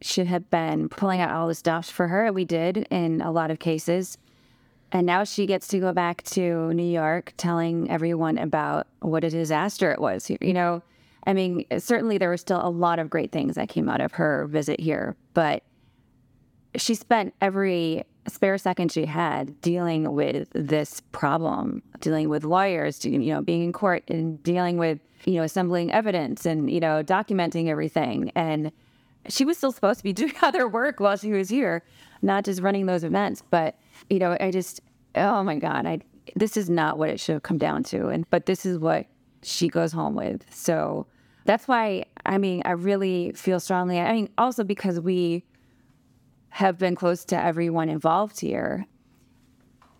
should 0.00 0.26
have 0.26 0.50
been 0.50 0.88
pulling 0.88 1.20
out 1.20 1.30
all 1.30 1.46
the 1.46 1.54
stops 1.54 1.90
for 1.90 2.08
her. 2.08 2.32
We 2.32 2.44
did 2.44 2.88
in 2.90 3.20
a 3.20 3.30
lot 3.30 3.50
of 3.50 3.58
cases. 3.58 4.18
And 4.92 5.06
now 5.06 5.24
she 5.24 5.46
gets 5.46 5.68
to 5.68 5.78
go 5.78 5.92
back 5.92 6.22
to 6.24 6.72
New 6.74 6.82
York 6.82 7.32
telling 7.36 7.90
everyone 7.90 8.38
about 8.38 8.88
what 9.00 9.22
a 9.24 9.30
disaster 9.30 9.92
it 9.92 10.00
was. 10.00 10.30
You 10.40 10.52
know, 10.52 10.82
I 11.26 11.32
mean, 11.32 11.64
certainly 11.78 12.18
there 12.18 12.28
were 12.28 12.36
still 12.36 12.60
a 12.60 12.68
lot 12.70 12.98
of 12.98 13.08
great 13.08 13.30
things 13.30 13.54
that 13.54 13.68
came 13.68 13.88
out 13.88 14.00
of 14.00 14.12
her 14.12 14.46
visit 14.46 14.80
here, 14.80 15.16
but 15.32 15.62
she 16.76 16.94
spent 16.94 17.34
every 17.40 18.04
spare 18.28 18.58
second 18.58 18.92
she 18.92 19.06
had 19.06 19.60
dealing 19.60 20.12
with 20.12 20.48
this 20.52 21.00
problem, 21.12 21.82
dealing 22.00 22.28
with 22.28 22.44
lawyers, 22.44 23.04
you 23.04 23.18
know, 23.18 23.42
being 23.42 23.62
in 23.62 23.72
court 23.72 24.04
and 24.08 24.42
dealing 24.42 24.76
with, 24.76 24.98
you 25.24 25.34
know, 25.34 25.42
assembling 25.42 25.92
evidence 25.92 26.46
and, 26.46 26.70
you 26.70 26.80
know, 26.80 27.02
documenting 27.02 27.68
everything. 27.68 28.30
And 28.34 28.72
she 29.28 29.44
was 29.44 29.56
still 29.56 29.72
supposed 29.72 29.98
to 29.98 30.04
be 30.04 30.12
doing 30.14 30.34
other 30.42 30.68
work 30.68 31.00
while 31.00 31.16
she 31.16 31.32
was 31.32 31.48
here, 31.48 31.82
not 32.22 32.44
just 32.44 32.60
running 32.60 32.86
those 32.86 33.04
events. 33.04 33.42
But 33.50 33.78
you 34.08 34.18
know, 34.18 34.36
I 34.40 34.50
just, 34.50 34.80
oh 35.14 35.42
my 35.42 35.56
God, 35.56 35.86
I, 35.86 36.00
this 36.36 36.56
is 36.56 36.70
not 36.70 36.98
what 36.98 37.10
it 37.10 37.20
should 37.20 37.34
have 37.34 37.42
come 37.42 37.58
down 37.58 37.82
to. 37.84 38.08
And, 38.08 38.28
but 38.30 38.46
this 38.46 38.64
is 38.64 38.78
what 38.78 39.06
she 39.42 39.68
goes 39.68 39.92
home 39.92 40.14
with. 40.14 40.44
So 40.52 41.06
that's 41.44 41.66
why, 41.66 42.04
I 42.26 42.38
mean, 42.38 42.62
I 42.64 42.72
really 42.72 43.32
feel 43.32 43.60
strongly. 43.60 43.98
I 43.98 44.12
mean, 44.12 44.28
also 44.38 44.64
because 44.64 45.00
we 45.00 45.44
have 46.50 46.78
been 46.78 46.94
close 46.94 47.24
to 47.26 47.40
everyone 47.40 47.88
involved 47.88 48.40
here, 48.40 48.86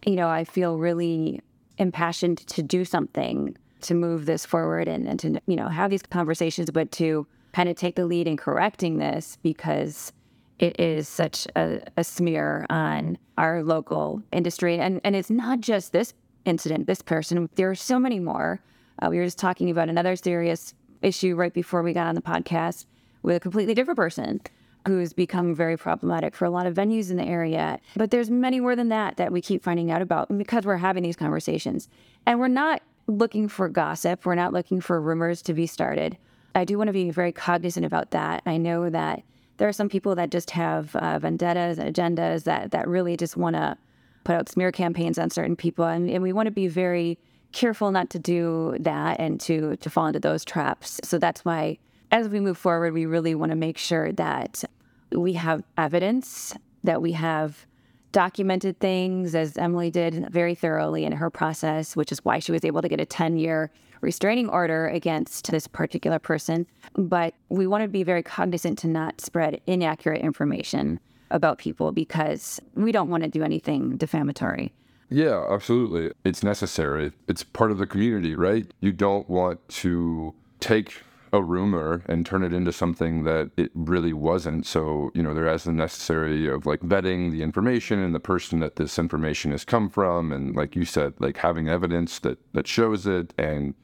you 0.05 0.17
know, 0.17 0.29
I 0.29 0.45
feel 0.45 0.79
really 0.79 1.41
impassioned 1.79 2.39
to 2.49 2.63
do 2.63 2.85
something 2.85 3.57
to 3.83 3.95
move 3.95 4.27
this 4.27 4.45
forward 4.45 4.89
and, 4.89 5.09
and 5.09 5.19
to, 5.21 5.41
you 5.47 5.57
know, 5.57 5.69
have 5.69 5.91
these 5.91 6.03
conversations, 6.03 6.71
but 6.71 6.93
to 6.93 7.27
kind 7.53 7.69
of 7.69 7.77
take 7.77 7.97
the 7.97 8.07
lead 8.07 8.27
in 8.27 8.37
correcting 8.37 8.99
this 8.99 9.39
because 9.43 10.13
it 10.59 10.79
is 10.79 11.09
such 11.09 11.47
a, 11.57 11.81
a 11.97 12.05
smear 12.05 12.67
on 12.71 13.19
our 13.39 13.63
local 13.63 14.23
industry. 14.33 14.79
And, 14.79 15.01
and 15.05 15.17
it's 15.17 15.31
not 15.31 15.61
just 15.61 15.93
this 15.93 16.13
incident, 16.45 16.87
this 16.87 17.03
person, 17.03 17.49
there 17.55 17.71
are 17.71 17.75
so 17.75 17.99
many 17.99 18.21
more. 18.21 18.61
Uh, 19.01 19.09
we 19.11 19.19
were 19.19 19.25
just 19.25 19.39
talking 19.39 19.71
about 19.71 19.89
another 19.89 20.17
serious 20.17 20.75
issue 21.03 21.35
right 21.35 21.53
before 21.53 21.83
we 21.83 21.93
got 21.93 22.07
on 22.07 22.15
the 22.15 22.21
podcast 22.21 22.85
with 23.23 23.37
a 23.37 23.41
completely 23.41 23.75
different 23.75 23.97
person 23.97 24.41
who's 24.87 25.13
become 25.13 25.55
very 25.55 25.77
problematic 25.77 26.35
for 26.35 26.45
a 26.45 26.51
lot 26.51 26.67
of 26.67 26.75
venues 26.75 27.11
in 27.11 27.17
the 27.17 27.25
area. 27.25 27.79
But 27.97 28.11
there's 28.11 28.31
many 28.31 28.61
more 28.61 28.77
than 28.77 28.89
that 28.89 29.17
that 29.17 29.33
we 29.33 29.41
keep 29.41 29.63
finding 29.63 29.91
out 29.91 30.03
about 30.03 30.37
because 30.37 30.65
we're 30.65 30.77
having 30.79 31.03
these 31.03 31.17
conversations. 31.17 31.89
And 32.27 32.39
we're 32.39 32.49
not 32.49 32.83
looking 33.07 33.49
for 33.49 33.69
gossip, 33.69 34.25
we're 34.25 34.35
not 34.35 34.53
looking 34.53 34.81
for 34.81 35.01
rumors 35.01 35.43
to 35.43 35.55
be 35.55 35.67
started. 35.67 36.17
I 36.55 36.65
do 36.65 36.79
want 36.79 36.89
to 36.89 36.93
be 36.93 37.11
very 37.11 37.33
cognizant 37.33 37.87
about 37.87 38.11
that. 38.11 38.43
I 38.47 38.57
know 38.57 38.91
that 38.91 39.23
there 39.59 39.69
are 39.69 39.73
some 39.73 39.89
people 39.89 40.15
that 40.15 40.31
just 40.31 40.51
have 40.53 40.97
uh, 40.97 41.19
vendettas 41.19 41.79
and 41.79 41.95
agendas 41.95 42.45
that 42.45 42.71
that 42.71 42.89
really 42.89 43.17
just 43.17 43.37
want 43.37 43.57
to 43.57 43.77
put 44.25 44.35
out 44.35 44.49
smear 44.49 44.73
campaigns 44.73 45.19
on 45.19 45.31
certain 45.31 45.57
people, 45.57 45.85
and, 45.85 46.11
and 46.11 46.23
we 46.23 46.33
want 46.33 46.47
to 46.47 46.51
be 46.51 46.67
very 46.67 47.19
careful 47.53 47.91
not 47.91 48.11
to 48.11 48.19
do 48.19 48.77
that 48.81 49.21
and 49.21 49.41
to 49.41 49.77
to 49.77 49.91
fall 49.91 50.07
into 50.07 50.21
those 50.21 50.45
traps. 50.45 51.01
So 51.05 51.19
that's 51.19 51.45
why, 51.45 51.79
as 52.11 52.29
we 52.29 52.41
move 52.41 52.59
forward, 52.59 52.95
we 52.95 53.07
really 53.07 53.35
want 53.35 53.51
to 53.51 53.57
make 53.57 53.79
sure 53.79 54.13
that 54.13 54.65
we 55.13 55.35
have 55.35 55.63
evidence, 55.77 56.55
that 56.85 57.03
we 57.03 57.13
have 57.13 57.67
documented 58.13 58.79
things, 58.81 59.35
as 59.35 59.57
Emily 59.57 59.91
did 59.91 60.29
very 60.31 60.55
thoroughly 60.55 61.05
in 61.05 61.13
her 61.13 61.31
process, 61.31 61.95
which 61.95 62.11
is 62.11 62.25
why 62.25 62.39
she 62.39 62.53
was 62.53 62.65
able 62.65 62.83
to 62.83 62.89
get 62.89 63.01
a 63.01 63.07
10 63.07 63.37
year 63.37 63.71
restraining 64.01 64.49
order 64.49 64.89
against 64.89 65.51
this 65.51 65.67
particular 65.67 66.19
person. 66.19 66.67
But 66.95 67.35
we 67.49 67.67
want 67.67 67.83
to 67.83 67.89
be 67.89 68.03
very 68.03 68.23
cognizant 68.23 68.79
to 68.81 68.89
not 68.89 69.21
spread 69.21 69.61
inaccurate 69.67 70.23
information 70.23 71.01
about 71.31 71.59
people 71.59 71.93
because 71.93 72.61
we 72.75 72.93
don't 72.93 73.09
want 73.09 73.23
to 73.23 73.29
do 73.29 73.43
anything 73.43 73.97
defamatory. 73.97 74.73
Yeah, 75.11 75.45
absolutely. 75.51 76.13
It's 76.25 76.43
necessary. 76.43 77.13
It's 77.29 77.43
part 77.43 77.71
of 77.71 77.79
the 77.79 77.87
community, 77.87 78.35
right? 78.35 78.73
You 78.81 78.93
don't 78.93 79.29
want 79.29 79.67
to 79.69 80.35
take 80.61 81.03
a 81.33 81.43
rumor 81.43 82.03
and 82.07 82.27
turn 82.27 82.43
it 82.43 82.53
into 82.53 82.73
something 82.73 83.25
that 83.25 83.51
it 83.57 83.71
really 83.75 84.13
wasn't. 84.13 84.67
So, 84.67 85.11
you 85.15 85.23
know, 85.23 85.35
there 85.35 85.47
has 85.47 85.65
the 85.65 85.73
necessary 85.73 86.49
of 86.49 86.67
like 86.67 86.81
vetting 86.81 87.31
the 87.31 87.43
information 87.43 88.01
and 88.01 88.15
the 88.15 88.21
person 88.21 88.61
that 88.61 88.77
this 88.77 88.99
information 88.99 89.53
has 89.53 89.65
come 89.65 89.89
from 89.89 90.33
and 90.33 90.57
like 90.57 90.75
you 90.75 90.85
said, 90.85 91.15
like 91.19 91.37
having 91.37 91.69
evidence 91.69 92.19
that 92.21 92.39
that 92.53 92.67
shows 92.67 93.07
it 93.07 93.33
and 93.39 93.75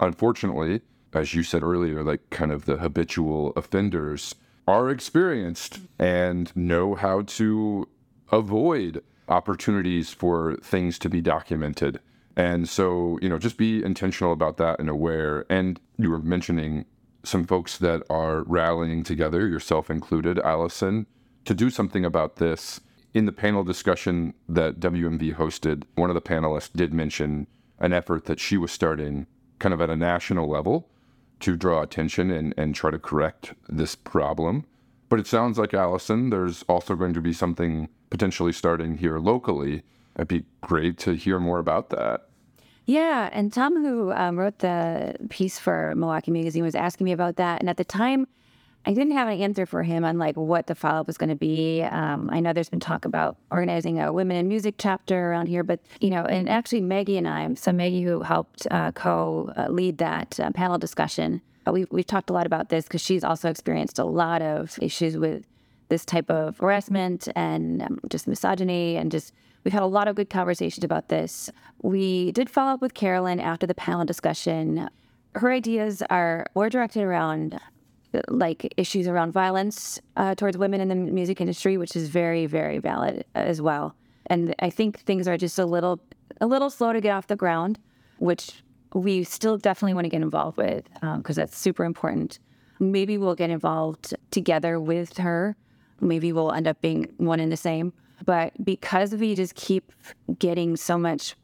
unfortunately, 0.00 0.82
as 1.12 1.34
you 1.34 1.42
said 1.42 1.62
earlier, 1.62 2.02
like 2.02 2.30
kind 2.30 2.52
of 2.52 2.64
the 2.64 2.78
habitual 2.78 3.52
offenders 3.56 4.34
are 4.66 4.90
experienced 4.90 5.80
and 5.98 6.54
know 6.56 6.94
how 6.94 7.22
to 7.22 7.88
avoid 8.30 9.02
opportunities 9.28 10.12
for 10.12 10.56
things 10.62 10.98
to 10.98 11.08
be 11.08 11.20
documented. 11.20 12.00
And 12.36 12.68
so, 12.68 13.18
you 13.20 13.28
know, 13.28 13.38
just 13.38 13.56
be 13.56 13.82
intentional 13.82 14.32
about 14.32 14.56
that 14.56 14.80
and 14.80 14.88
aware. 14.88 15.44
And 15.50 15.78
you 15.98 16.10
were 16.10 16.18
mentioning 16.18 16.86
some 17.24 17.44
folks 17.44 17.78
that 17.78 18.02
are 18.08 18.42
rallying 18.44 19.04
together, 19.04 19.46
yourself 19.46 19.90
included, 19.90 20.38
Allison, 20.40 21.06
to 21.44 21.54
do 21.54 21.70
something 21.70 22.04
about 22.04 22.36
this. 22.36 22.80
In 23.14 23.26
the 23.26 23.32
panel 23.32 23.62
discussion 23.62 24.32
that 24.48 24.80
WMV 24.80 25.34
hosted, 25.34 25.84
one 25.96 26.08
of 26.08 26.14
the 26.14 26.22
panelists 26.22 26.72
did 26.72 26.94
mention 26.94 27.46
an 27.78 27.92
effort 27.92 28.24
that 28.24 28.40
she 28.40 28.56
was 28.56 28.72
starting 28.72 29.26
kind 29.62 29.72
of 29.72 29.80
at 29.80 29.88
a 29.88 29.96
national 29.96 30.48
level 30.48 30.88
to 31.38 31.56
draw 31.56 31.82
attention 31.82 32.30
and, 32.30 32.52
and 32.56 32.74
try 32.74 32.90
to 32.90 32.98
correct 32.98 33.54
this 33.68 33.94
problem. 33.94 34.66
But 35.08 35.20
it 35.20 35.26
sounds 35.26 35.56
like, 35.56 35.72
Allison, 35.72 36.30
there's 36.30 36.64
also 36.64 36.96
going 36.96 37.14
to 37.14 37.20
be 37.20 37.32
something 37.32 37.88
potentially 38.10 38.52
starting 38.52 38.98
here 38.98 39.18
locally. 39.18 39.84
It'd 40.16 40.28
be 40.28 40.44
great 40.62 40.98
to 40.98 41.12
hear 41.14 41.38
more 41.38 41.60
about 41.60 41.90
that. 41.90 42.28
Yeah, 42.86 43.30
and 43.32 43.52
Tom, 43.52 43.76
who 43.76 44.12
um, 44.12 44.36
wrote 44.38 44.58
the 44.58 45.14
piece 45.30 45.58
for 45.58 45.94
Milwaukee 45.94 46.32
Magazine, 46.32 46.64
was 46.64 46.74
asking 46.74 47.04
me 47.04 47.12
about 47.12 47.36
that. 47.36 47.60
And 47.60 47.70
at 47.70 47.76
the 47.76 47.84
time, 47.84 48.26
I 48.84 48.94
didn't 48.94 49.12
have 49.12 49.28
an 49.28 49.40
answer 49.40 49.64
for 49.64 49.84
him 49.84 50.04
on 50.04 50.18
like 50.18 50.36
what 50.36 50.66
the 50.66 50.74
follow 50.74 51.00
up 51.00 51.06
was 51.06 51.16
going 51.16 51.30
to 51.30 51.36
be. 51.36 51.82
Um, 51.82 52.28
I 52.32 52.40
know 52.40 52.52
there's 52.52 52.68
been 52.68 52.80
talk 52.80 53.04
about 53.04 53.36
organizing 53.50 54.00
a 54.00 54.12
women 54.12 54.36
in 54.36 54.48
music 54.48 54.74
chapter 54.76 55.30
around 55.30 55.46
here, 55.46 55.62
but 55.62 55.80
you 56.00 56.10
know, 56.10 56.24
and 56.24 56.48
actually 56.48 56.80
Maggie 56.80 57.16
and 57.16 57.28
I, 57.28 57.54
so 57.54 57.70
Maggie 57.70 58.02
who 58.02 58.22
helped 58.22 58.66
uh, 58.70 58.90
co 58.92 59.52
uh, 59.56 59.68
lead 59.68 59.98
that 59.98 60.38
uh, 60.40 60.50
panel 60.50 60.78
discussion, 60.78 61.40
uh, 61.66 61.72
we've 61.72 61.86
we've 61.92 62.06
talked 62.06 62.28
a 62.28 62.32
lot 62.32 62.44
about 62.44 62.70
this 62.70 62.86
because 62.86 63.00
she's 63.00 63.22
also 63.22 63.48
experienced 63.48 64.00
a 64.00 64.04
lot 64.04 64.42
of 64.42 64.76
issues 64.82 65.16
with 65.16 65.46
this 65.88 66.04
type 66.04 66.28
of 66.28 66.58
harassment 66.58 67.28
and 67.36 67.82
um, 67.82 68.00
just 68.08 68.26
misogyny 68.26 68.96
and 68.96 69.12
just 69.12 69.32
we've 69.62 69.74
had 69.74 69.82
a 69.82 69.86
lot 69.86 70.08
of 70.08 70.16
good 70.16 70.28
conversations 70.30 70.82
about 70.82 71.08
this. 71.08 71.50
We 71.82 72.32
did 72.32 72.50
follow 72.50 72.72
up 72.72 72.80
with 72.80 72.94
Carolyn 72.94 73.38
after 73.38 73.66
the 73.66 73.74
panel 73.74 74.04
discussion. 74.04 74.88
Her 75.36 75.52
ideas 75.52 76.02
are 76.10 76.46
more 76.56 76.68
directed 76.68 77.04
around 77.04 77.60
like 78.28 78.72
issues 78.76 79.06
around 79.06 79.32
violence 79.32 80.00
uh, 80.16 80.34
towards 80.34 80.58
women 80.58 80.80
in 80.80 80.88
the 80.88 80.94
music 80.94 81.40
industry, 81.40 81.76
which 81.76 81.96
is 81.96 82.08
very, 82.08 82.46
very 82.46 82.78
valid 82.78 83.24
as 83.34 83.60
well. 83.60 83.94
And 84.26 84.54
I 84.58 84.70
think 84.70 85.00
things 85.00 85.26
are 85.26 85.36
just 85.36 85.58
a 85.58 85.66
little, 85.66 86.00
a 86.40 86.46
little 86.46 86.70
slow 86.70 86.92
to 86.92 87.00
get 87.00 87.10
off 87.10 87.26
the 87.26 87.36
ground, 87.36 87.78
which 88.18 88.62
we 88.94 89.24
still 89.24 89.56
definitely 89.56 89.94
want 89.94 90.04
to 90.04 90.10
get 90.10 90.22
involved 90.22 90.56
with 90.56 90.84
because 90.94 91.38
um, 91.38 91.42
that's 91.42 91.56
super 91.56 91.84
important. 91.84 92.38
Maybe 92.78 93.16
we'll 93.16 93.34
get 93.34 93.50
involved 93.50 94.14
together 94.30 94.78
with 94.78 95.18
her. 95.18 95.56
Maybe 96.00 96.32
we'll 96.32 96.52
end 96.52 96.66
up 96.66 96.80
being 96.80 97.12
one 97.16 97.40
and 97.40 97.50
the 97.50 97.56
same. 97.56 97.92
But 98.24 98.52
because 98.64 99.14
we 99.14 99.34
just 99.34 99.54
keep 99.54 99.92
getting 100.38 100.76
so 100.76 100.98
much 100.98 101.36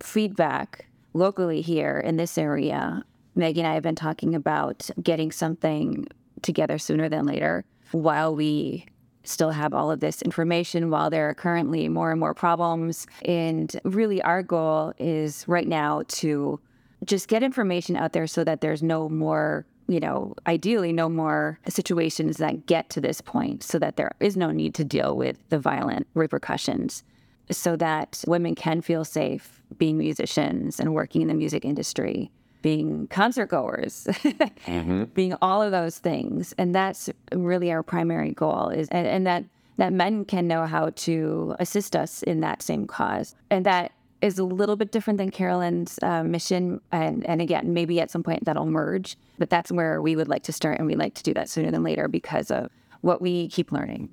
feedback 0.00 0.86
locally 1.12 1.60
here 1.60 1.98
in 1.98 2.16
this 2.16 2.36
area, 2.38 3.04
Maggie 3.36 3.60
and 3.60 3.68
I 3.68 3.74
have 3.74 3.82
been 3.82 3.94
talking 3.94 4.34
about 4.34 4.88
getting 5.02 5.30
something 5.30 6.06
together 6.42 6.78
sooner 6.78 7.08
than 7.08 7.26
later 7.26 7.64
while 7.92 8.34
we 8.34 8.86
still 9.24 9.50
have 9.50 9.74
all 9.74 9.90
of 9.90 10.00
this 10.00 10.22
information 10.22 10.90
while 10.90 11.10
there 11.10 11.28
are 11.28 11.34
currently 11.34 11.88
more 11.88 12.10
and 12.10 12.20
more 12.20 12.34
problems. 12.34 13.06
And 13.24 13.78
really, 13.84 14.22
our 14.22 14.42
goal 14.42 14.94
is 14.98 15.46
right 15.46 15.68
now 15.68 16.02
to 16.08 16.60
just 17.04 17.28
get 17.28 17.42
information 17.42 17.96
out 17.96 18.12
there 18.12 18.26
so 18.26 18.42
that 18.44 18.62
there's 18.62 18.82
no 18.82 19.08
more, 19.08 19.66
you 19.88 20.00
know, 20.00 20.34
ideally, 20.46 20.92
no 20.92 21.08
more 21.08 21.58
situations 21.68 22.38
that 22.38 22.66
get 22.66 22.88
to 22.90 23.00
this 23.00 23.20
point 23.20 23.62
so 23.62 23.78
that 23.78 23.96
there 23.96 24.12
is 24.20 24.36
no 24.36 24.50
need 24.50 24.74
to 24.76 24.84
deal 24.84 25.16
with 25.16 25.36
the 25.50 25.58
violent 25.58 26.06
repercussions 26.14 27.04
so 27.50 27.76
that 27.76 28.24
women 28.26 28.54
can 28.54 28.80
feel 28.80 29.04
safe 29.04 29.62
being 29.76 29.98
musicians 29.98 30.80
and 30.80 30.94
working 30.94 31.22
in 31.22 31.28
the 31.28 31.34
music 31.34 31.64
industry 31.64 32.30
being 32.66 33.06
concert 33.06 33.46
goers, 33.46 34.08
mm-hmm. 34.10 35.04
being 35.14 35.36
all 35.40 35.62
of 35.62 35.70
those 35.70 36.00
things. 36.00 36.52
And 36.58 36.74
that's 36.74 37.08
really 37.32 37.70
our 37.70 37.84
primary 37.84 38.32
goal 38.32 38.70
is 38.70 38.88
and, 38.88 39.06
and 39.06 39.24
that 39.24 39.44
that 39.76 39.92
men 39.92 40.24
can 40.24 40.48
know 40.48 40.66
how 40.66 40.90
to 40.96 41.54
assist 41.60 41.94
us 41.94 42.24
in 42.24 42.40
that 42.40 42.62
same 42.62 42.88
cause. 42.88 43.36
And 43.50 43.64
that 43.66 43.92
is 44.20 44.40
a 44.40 44.42
little 44.42 44.74
bit 44.74 44.90
different 44.90 45.18
than 45.18 45.30
Carolyn's 45.30 46.00
uh, 46.02 46.24
mission. 46.24 46.80
And, 46.90 47.24
and 47.26 47.40
again, 47.40 47.72
maybe 47.72 48.00
at 48.00 48.10
some 48.10 48.24
point 48.24 48.44
that'll 48.46 48.66
merge, 48.66 49.16
but 49.38 49.48
that's 49.48 49.70
where 49.70 50.02
we 50.02 50.16
would 50.16 50.26
like 50.26 50.42
to 50.44 50.52
start. 50.52 50.78
And 50.78 50.88
we'd 50.88 50.98
like 50.98 51.14
to 51.14 51.22
do 51.22 51.32
that 51.34 51.48
sooner 51.48 51.70
than 51.70 51.84
later 51.84 52.08
because 52.08 52.50
of 52.50 52.72
what 53.02 53.22
we 53.22 53.46
keep 53.46 53.70
learning. 53.70 54.08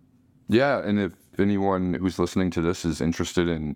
Yeah. 0.48 0.80
And 0.84 1.00
if 1.00 1.14
anyone 1.40 1.96
who's 1.96 2.20
listening 2.20 2.52
to 2.52 2.62
this 2.62 2.86
is 2.86 3.02
interested 3.02 3.48
in 3.48 3.76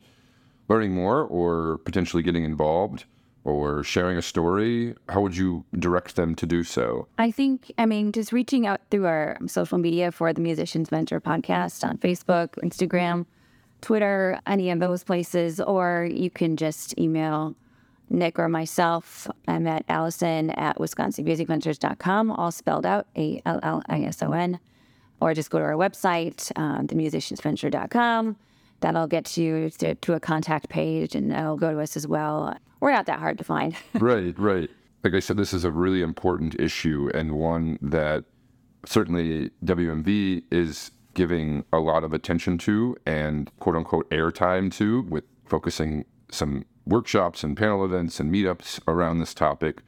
learning 0.67 0.93
more 0.93 1.23
or 1.23 1.79
potentially 1.79 2.21
getting 2.21 2.43
involved, 2.43 3.05
or 3.47 3.81
sharing 3.81 4.17
a 4.17 4.21
story, 4.21 4.93
how 5.07 5.21
would 5.21 5.37
you 5.37 5.63
direct 5.79 6.17
them 6.17 6.35
to 6.35 6.45
do 6.45 6.63
so? 6.63 7.07
I 7.17 7.31
think, 7.31 7.71
I 7.77 7.85
mean, 7.85 8.11
just 8.11 8.33
reaching 8.33 8.67
out 8.67 8.81
through 8.91 9.05
our 9.05 9.37
social 9.47 9.77
media 9.77 10.11
for 10.11 10.33
the 10.33 10.41
Musicians 10.41 10.89
Venture 10.89 11.21
podcast 11.21 11.87
on 11.87 11.97
Facebook, 11.97 12.49
Instagram, 12.61 13.25
Twitter, 13.79 14.37
any 14.45 14.69
of 14.69 14.79
those 14.79 15.05
places, 15.05 15.61
or 15.61 16.09
you 16.11 16.29
can 16.29 16.57
just 16.57 16.97
email 16.99 17.55
Nick 18.09 18.37
or 18.37 18.49
myself. 18.49 19.29
I'm 19.47 19.65
at 19.65 19.85
Allison 19.87 20.49
at 20.51 20.77
WisconsinMusicVentures.com, 20.77 22.31
all 22.31 22.51
spelled 22.51 22.85
out 22.85 23.07
A 23.15 23.41
L 23.45 23.61
L 23.63 23.81
I 23.87 24.01
S 24.01 24.21
O 24.21 24.33
N, 24.33 24.59
or 25.21 25.33
just 25.33 25.49
go 25.49 25.59
to 25.59 25.63
our 25.63 25.73
website, 25.73 26.51
uh, 26.57 26.81
themusiciansventure.com. 26.81 28.35
That'll 28.79 29.07
get 29.07 29.37
you 29.37 29.69
to, 29.71 29.95
to 29.95 30.13
a 30.13 30.19
contact 30.19 30.69
page 30.69 31.15
and 31.15 31.31
that'll 31.31 31.57
go 31.57 31.71
to 31.71 31.79
us 31.79 31.97
as 31.97 32.07
well 32.07 32.57
we're 32.79 32.91
not 32.91 33.05
that 33.07 33.19
hard 33.19 33.37
to 33.37 33.43
find. 33.43 33.75
right, 33.95 34.37
right. 34.37 34.69
Like 35.03 35.13
I 35.13 35.19
said, 35.19 35.37
this 35.37 35.53
is 35.53 35.63
a 35.63 35.71
really 35.71 36.01
important 36.01 36.59
issue 36.59 37.09
and 37.13 37.33
one 37.33 37.79
that 37.81 38.25
certainly 38.85 39.51
WMV 39.63 40.43
is 40.51 40.91
giving 41.13 41.65
a 41.73 41.79
lot 41.79 42.03
of 42.03 42.13
attention 42.13 42.57
to 42.59 42.95
and 43.05 43.51
quote 43.59 43.75
unquote 43.75 44.09
airtime 44.09 44.71
to 44.73 45.01
with 45.03 45.23
focusing 45.45 46.05
some 46.29 46.65
workshops 46.85 47.43
and 47.43 47.57
panel 47.57 47.83
events 47.83 48.19
and 48.19 48.33
meetups 48.33 48.79
around 48.87 49.19
this 49.19 49.33
topic. 49.33 49.81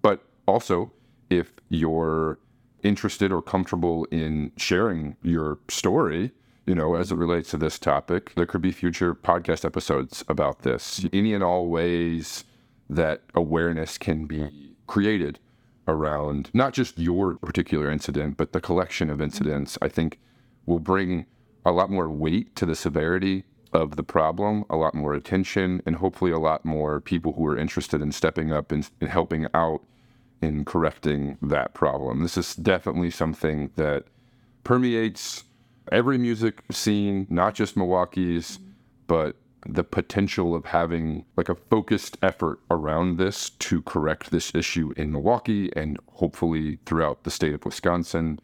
But 0.00 0.24
also, 0.46 0.92
if 1.28 1.52
you're 1.68 2.38
interested 2.82 3.30
or 3.30 3.42
comfortable 3.42 4.06
in 4.10 4.52
sharing 4.56 5.16
your 5.22 5.58
story, 5.68 6.32
you 6.66 6.74
know, 6.74 6.94
as 6.94 7.10
it 7.10 7.16
relates 7.16 7.50
to 7.50 7.56
this 7.56 7.78
topic. 7.78 8.34
There 8.34 8.46
could 8.46 8.62
be 8.62 8.72
future 8.72 9.14
podcast 9.14 9.64
episodes 9.64 10.24
about 10.28 10.62
this. 10.62 11.04
Any 11.12 11.34
and 11.34 11.42
all 11.42 11.68
ways 11.68 12.44
that 12.88 13.22
awareness 13.34 13.98
can 13.98 14.26
be 14.26 14.76
created 14.86 15.38
around 15.88 16.50
not 16.54 16.72
just 16.72 16.98
your 16.98 17.36
particular 17.36 17.90
incident, 17.90 18.36
but 18.36 18.52
the 18.52 18.60
collection 18.60 19.10
of 19.10 19.20
incidents, 19.20 19.76
I 19.82 19.88
think 19.88 20.20
will 20.66 20.78
bring 20.78 21.26
a 21.64 21.72
lot 21.72 21.90
more 21.90 22.10
weight 22.10 22.54
to 22.56 22.66
the 22.66 22.74
severity 22.74 23.44
of 23.72 23.96
the 23.96 24.02
problem, 24.02 24.64
a 24.68 24.76
lot 24.76 24.94
more 24.94 25.14
attention, 25.14 25.82
and 25.86 25.96
hopefully 25.96 26.30
a 26.30 26.38
lot 26.38 26.64
more 26.64 27.00
people 27.00 27.32
who 27.32 27.46
are 27.46 27.56
interested 27.56 28.02
in 28.02 28.12
stepping 28.12 28.52
up 28.52 28.70
and, 28.70 28.88
and 29.00 29.10
helping 29.10 29.46
out 29.54 29.80
in 30.40 30.64
correcting 30.64 31.38
that 31.40 31.72
problem. 31.72 32.20
This 32.22 32.36
is 32.36 32.54
definitely 32.54 33.10
something 33.10 33.70
that 33.76 34.04
permeates 34.64 35.44
every 35.90 36.18
music 36.18 36.62
scene, 36.70 37.26
not 37.28 37.54
just 37.54 37.76
Milwaukee's, 37.76 38.58
but 39.06 39.36
the 39.66 39.84
potential 39.84 40.54
of 40.54 40.66
having 40.66 41.24
like 41.36 41.48
a 41.48 41.54
focused 41.54 42.18
effort 42.22 42.58
around 42.70 43.16
this 43.16 43.50
to 43.50 43.80
correct 43.82 44.30
this 44.30 44.54
issue 44.54 44.92
in 44.96 45.12
Milwaukee 45.12 45.70
and 45.76 45.98
hopefully 46.14 46.78
throughout 46.84 47.22
the 47.22 47.30
state 47.30 47.54
of 47.54 47.64
Wisconsin 47.64 48.40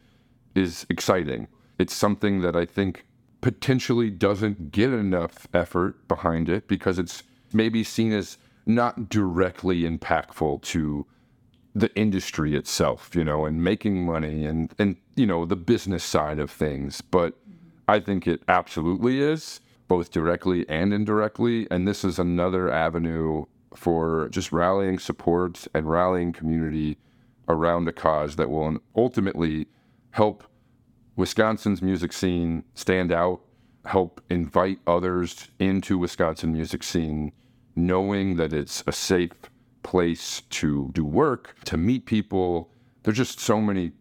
is 0.55 0.87
exciting. 0.89 1.49
It's 1.79 1.95
something 1.95 2.41
that 2.43 2.55
I 2.55 2.65
think 2.65 3.05
potentially 3.41 4.11
doesn't 4.11 4.73
get 4.73 4.93
enough 4.93 5.47
effort 5.53 6.07
behind 6.09 6.49
it 6.49 6.69
because 6.69 6.99
it's 6.99 7.23
maybe 7.53 7.83
seen 7.83 8.13
as 8.13 8.39
not 8.67 9.09
directly 9.09 9.83
impactful 9.83 10.63
to 10.63 11.07
the 11.75 11.95
industry 11.95 12.57
itself, 12.57 13.15
you 13.15 13.25
know, 13.25 13.45
and 13.47 13.63
making 13.63 14.05
money 14.05 14.45
and 14.45 14.75
and 14.79 14.97
you 15.17 15.27
know 15.27 15.45
the 15.45 15.57
business 15.57 16.05
side 16.05 16.39
of 16.39 16.51
things. 16.51 17.01
But 17.01 17.35
I 17.87 18.01
think 18.01 18.27
it 18.27 18.43
absolutely 18.49 19.21
is, 19.21 19.61
both 19.89 20.11
directly 20.11 20.69
and 20.69 20.93
indirectly. 20.93 21.67
And 21.71 21.89
this 21.89 22.05
is 22.05 22.19
another 22.19 22.71
avenue 22.71 23.47
for 23.75 24.29
just 24.31 24.53
rallying 24.53 24.99
support 24.99 25.67
and 25.75 25.89
rallying 25.89 26.33
community 26.33 26.99
around 27.49 27.89
a 27.89 27.93
cause 27.93 28.37
that 28.37 28.51
will 28.51 28.79
ultimately 28.95 29.67
help 30.11 30.45
Wisconsin's 31.17 31.83
music 31.83 32.13
scene 32.13 32.65
stand 32.75 33.11
out, 33.11 33.41
help 33.87 34.21
invite 34.29 34.79
others 34.87 35.49
into 35.59 35.99
Wisconsin 35.99 36.53
music 36.53 36.83
scene, 36.83 37.33
knowing 37.75 38.37
that 38.37 38.53
it's 38.53 38.85
a 38.87 38.93
safe 38.93 39.33
place 39.83 40.43
to 40.51 40.91
do 40.93 41.05
work, 41.05 41.57
to 41.65 41.77
meet 41.77 42.07
people. 42.07 42.71
There's 43.03 43.17
just 43.17 43.41
so 43.41 43.61
many 43.61 43.93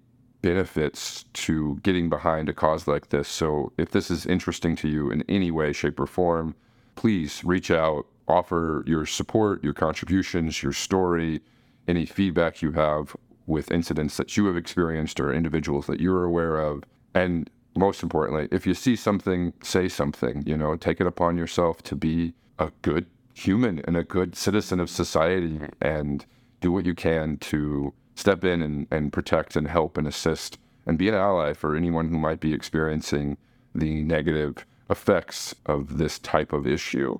benefits 0.42 1.26
to 1.34 1.80
getting 1.84 2.10
behind 2.10 2.50
a 2.50 2.54
cause 2.54 2.88
like 2.88 3.10
this. 3.10 3.28
So 3.28 3.74
if 3.78 3.92
this 3.92 4.12
is 4.12 4.26
interesting 4.26 4.76
to 4.78 4.88
you 4.88 5.12
in 5.12 5.24
any 5.28 5.52
way, 5.52 5.74
shape, 5.74 6.00
or 6.00 6.08
form, 6.08 6.56
please 6.96 7.44
reach 7.44 7.72
out, 7.72 8.06
offer 8.28 8.84
your 8.88 9.06
support, 9.06 9.64
your 9.64 9.74
contributions, 9.74 10.62
your 10.62 10.74
story, 10.74 11.42
any 11.88 12.06
feedback 12.06 12.62
you 12.62 12.72
have 12.74 13.16
with 13.46 13.72
incidents 13.72 14.18
that 14.18 14.36
you 14.36 14.46
have 14.46 14.58
experienced 14.58 15.20
or 15.20 15.34
individuals 15.34 15.88
that 15.88 16.00
you're 16.00 16.26
aware 16.26 16.58
of. 16.60 16.84
And 17.14 17.50
most 17.76 18.04
importantly, 18.04 18.48
if 18.52 18.68
you 18.68 18.74
see 18.74 18.96
something, 18.96 19.54
say 19.62 19.88
something, 19.88 20.44
you 20.46 20.58
know, 20.58 20.76
take 20.76 21.00
it 21.00 21.08
upon 21.08 21.38
yourself 21.38 21.82
to 21.84 21.96
be 21.96 22.34
a 22.60 22.72
good 22.82 23.06
human 23.38 23.80
and 23.86 23.96
a 23.96 24.04
good 24.04 24.36
citizen 24.36 24.80
of 24.80 24.90
society 24.90 25.60
and 25.80 26.26
do 26.60 26.72
what 26.72 26.86
you 26.86 26.96
can 26.96 27.38
to 27.38 27.94
step 28.16 28.44
in 28.44 28.62
and, 28.64 28.88
and 28.90 29.14
protect 29.14 29.56
and 29.56 29.68
help 29.68 29.96
and 29.98 30.08
assist 30.08 30.58
and 30.88 30.98
be 30.98 31.08
an 31.08 31.14
ally 31.14 31.54
for 31.54 31.76
anyone 31.76 32.10
who 32.10 32.18
might 32.18 32.40
be 32.40 32.52
experiencing 32.52 33.38
the 33.76 34.02
negative 34.02 34.66
effects 34.90 35.54
of 35.68 36.00
this 36.00 36.18
type 36.18 36.52
of 36.52 36.66
issue. 36.66 37.20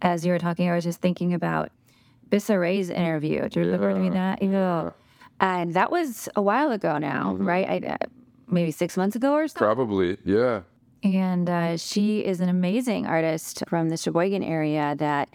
As 0.00 0.24
you 0.24 0.32
were 0.32 0.38
talking, 0.38 0.70
I 0.70 0.74
was 0.74 0.84
just 0.84 1.02
thinking 1.02 1.34
about 1.34 1.70
Issa 2.30 2.58
Ray's 2.58 2.88
interview. 2.88 3.48
Do 3.48 3.60
you 3.60 3.66
remember 3.66 4.04
yeah. 4.04 4.10
that? 4.10 4.42
Yeah. 4.42 4.90
And 5.40 5.74
that 5.74 5.90
was 5.90 6.28
a 6.34 6.40
while 6.40 6.70
ago 6.70 6.96
now, 6.98 7.32
mm-hmm. 7.32 7.46
right? 7.46 7.84
I, 7.84 7.88
uh, 7.88 7.96
maybe 8.46 8.70
six 8.70 8.96
months 8.96 9.16
ago 9.16 9.34
or 9.34 9.48
so. 9.48 9.58
Probably, 9.58 10.16
yeah. 10.24 10.62
And 11.02 11.50
uh, 11.50 11.76
she 11.76 12.24
is 12.24 12.40
an 12.40 12.48
amazing 12.48 13.06
artist 13.06 13.64
from 13.68 13.90
the 13.90 13.96
Sheboygan 13.96 14.42
area 14.42 14.94
that 14.98 15.28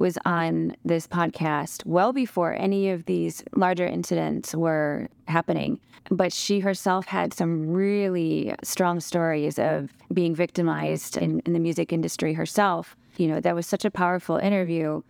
was 0.00 0.18
on 0.24 0.74
this 0.84 1.06
podcast 1.06 1.84
well 1.84 2.12
before 2.12 2.54
any 2.54 2.90
of 2.90 3.04
these 3.04 3.44
larger 3.54 3.86
incidents 3.86 4.54
were 4.54 5.08
happening. 5.28 5.78
But 6.10 6.32
she 6.32 6.60
herself 6.60 7.04
had 7.04 7.34
some 7.34 7.70
really 7.70 8.54
strong 8.64 8.98
stories 8.98 9.58
of 9.58 9.90
being 10.12 10.34
victimized 10.34 11.18
in, 11.18 11.40
in 11.40 11.52
the 11.52 11.60
music 11.60 11.92
industry 11.92 12.32
herself. 12.32 12.96
You 13.18 13.28
know, 13.28 13.40
that 13.40 13.54
was 13.54 13.66
such 13.66 13.84
a 13.84 13.90
powerful 13.90 14.38
interview 14.38 15.02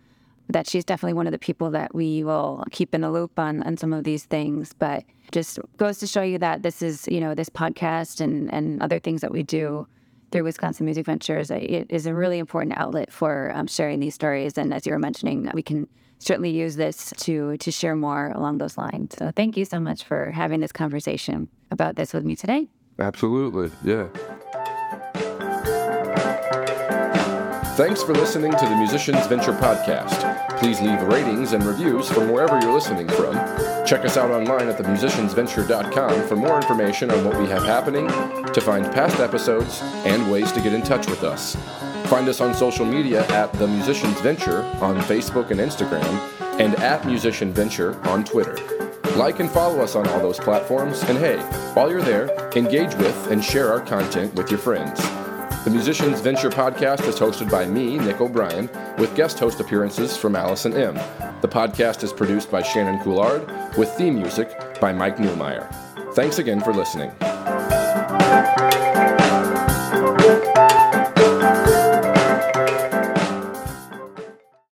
that 0.49 0.67
she's 0.67 0.83
definitely 0.83 1.13
one 1.13 1.25
of 1.25 1.31
the 1.31 1.39
people 1.39 1.71
that 1.71 1.95
we 1.95 2.25
will 2.25 2.65
keep 2.71 2.93
in 2.93 2.99
the 2.99 3.09
loop 3.09 3.39
on 3.39 3.63
on 3.63 3.77
some 3.77 3.93
of 3.93 4.03
these 4.03 4.25
things. 4.25 4.73
But 4.77 5.05
just 5.31 5.57
goes 5.77 5.99
to 5.99 6.07
show 6.07 6.21
you 6.21 6.37
that 6.39 6.63
this 6.63 6.81
is, 6.81 7.07
you 7.07 7.21
know, 7.21 7.33
this 7.33 7.49
podcast 7.49 8.19
and, 8.19 8.53
and 8.53 8.83
other 8.83 8.99
things 8.99 9.21
that 9.21 9.31
we 9.31 9.43
do 9.43 9.87
through 10.31 10.43
Wisconsin 10.43 10.85
Music 10.85 11.05
Ventures 11.05 11.51
it 11.51 11.87
is 11.89 12.05
a 12.05 12.13
really 12.13 12.39
important 12.39 12.77
outlet 12.77 13.11
for 13.11 13.51
um, 13.53 13.67
sharing 13.67 13.99
these 13.99 14.15
stories. 14.15 14.57
And 14.57 14.73
as 14.73 14.85
you 14.85 14.93
were 14.93 14.99
mentioning, 14.99 15.49
we 15.53 15.61
can 15.61 15.87
certainly 16.19 16.51
use 16.51 16.75
this 16.75 17.13
to 17.17 17.57
to 17.57 17.71
share 17.71 17.95
more 17.95 18.31
along 18.35 18.59
those 18.59 18.77
lines. 18.77 19.15
So 19.17 19.31
thank 19.35 19.57
you 19.57 19.65
so 19.65 19.79
much 19.79 20.03
for 20.03 20.31
having 20.31 20.59
this 20.59 20.71
conversation 20.71 21.49
about 21.71 21.95
this 21.95 22.13
with 22.13 22.23
me 22.23 22.35
today. 22.35 22.69
Absolutely, 22.99 23.71
yeah. 23.83 24.07
Thanks 27.77 28.03
for 28.03 28.13
listening 28.13 28.51
to 28.51 28.65
the 28.65 28.75
Musicians 28.75 29.25
Venture 29.27 29.53
podcast. 29.53 30.59
Please 30.59 30.81
leave 30.81 31.01
ratings 31.03 31.53
and 31.53 31.63
reviews 31.63 32.09
from 32.09 32.29
wherever 32.29 32.59
you're 32.59 32.73
listening 32.73 33.07
from. 33.07 33.33
Check 33.85 34.03
us 34.03 34.17
out 34.17 34.29
online 34.29 34.67
at 34.67 34.77
themusiciansventure.com 34.77 36.27
for 36.27 36.35
more 36.35 36.57
information 36.57 37.09
on 37.09 37.23
what 37.23 37.39
we 37.39 37.47
have 37.47 37.63
happening, 37.63 38.07
to 38.51 38.61
find 38.61 38.85
past 38.91 39.19
episodes, 39.19 39.79
and 40.05 40.29
ways 40.29 40.51
to 40.51 40.59
get 40.59 40.73
in 40.73 40.81
touch 40.81 41.07
with 41.07 41.23
us. 41.23 41.55
Find 42.09 42.27
us 42.27 42.41
on 42.41 42.53
social 42.53 42.85
media 42.85 43.25
at 43.27 43.53
The 43.53 43.67
Musicians 43.67 44.19
Venture 44.19 44.63
on 44.81 44.97
Facebook 45.01 45.49
and 45.49 45.59
Instagram, 45.59 46.03
and 46.59 46.75
at 46.75 47.05
Musician 47.05 47.53
Venture 47.53 47.97
on 48.09 48.25
Twitter. 48.25 48.57
Like 49.15 49.39
and 49.39 49.49
follow 49.49 49.79
us 49.81 49.95
on 49.95 50.07
all 50.09 50.19
those 50.19 50.39
platforms, 50.39 51.03
and 51.03 51.17
hey, 51.17 51.37
while 51.73 51.89
you're 51.89 52.01
there, 52.01 52.51
engage 52.55 52.93
with 52.95 53.31
and 53.31 53.43
share 53.43 53.71
our 53.71 53.81
content 53.81 54.33
with 54.35 54.51
your 54.51 54.59
friends. 54.59 55.01
The 55.63 55.69
Musicians 55.69 56.21
Venture 56.21 56.49
podcast 56.49 57.07
is 57.07 57.19
hosted 57.19 57.51
by 57.51 57.67
me, 57.67 57.95
Nick 57.99 58.19
O'Brien, 58.19 58.67
with 58.97 59.15
guest 59.15 59.37
host 59.37 59.59
appearances 59.59 60.17
from 60.17 60.35
Allison 60.35 60.71
Emm. 60.71 60.95
The 61.41 61.47
podcast 61.47 62.03
is 62.03 62.11
produced 62.11 62.49
by 62.49 62.63
Shannon 62.63 62.99
Coulard, 63.01 63.77
with 63.77 63.89
theme 63.91 64.15
music 64.15 64.51
by 64.79 64.91
Mike 64.91 65.17
Newmeyer. 65.17 65.71
Thanks 66.15 66.39
again 66.39 66.61
for 66.61 66.73
listening. 66.73 67.11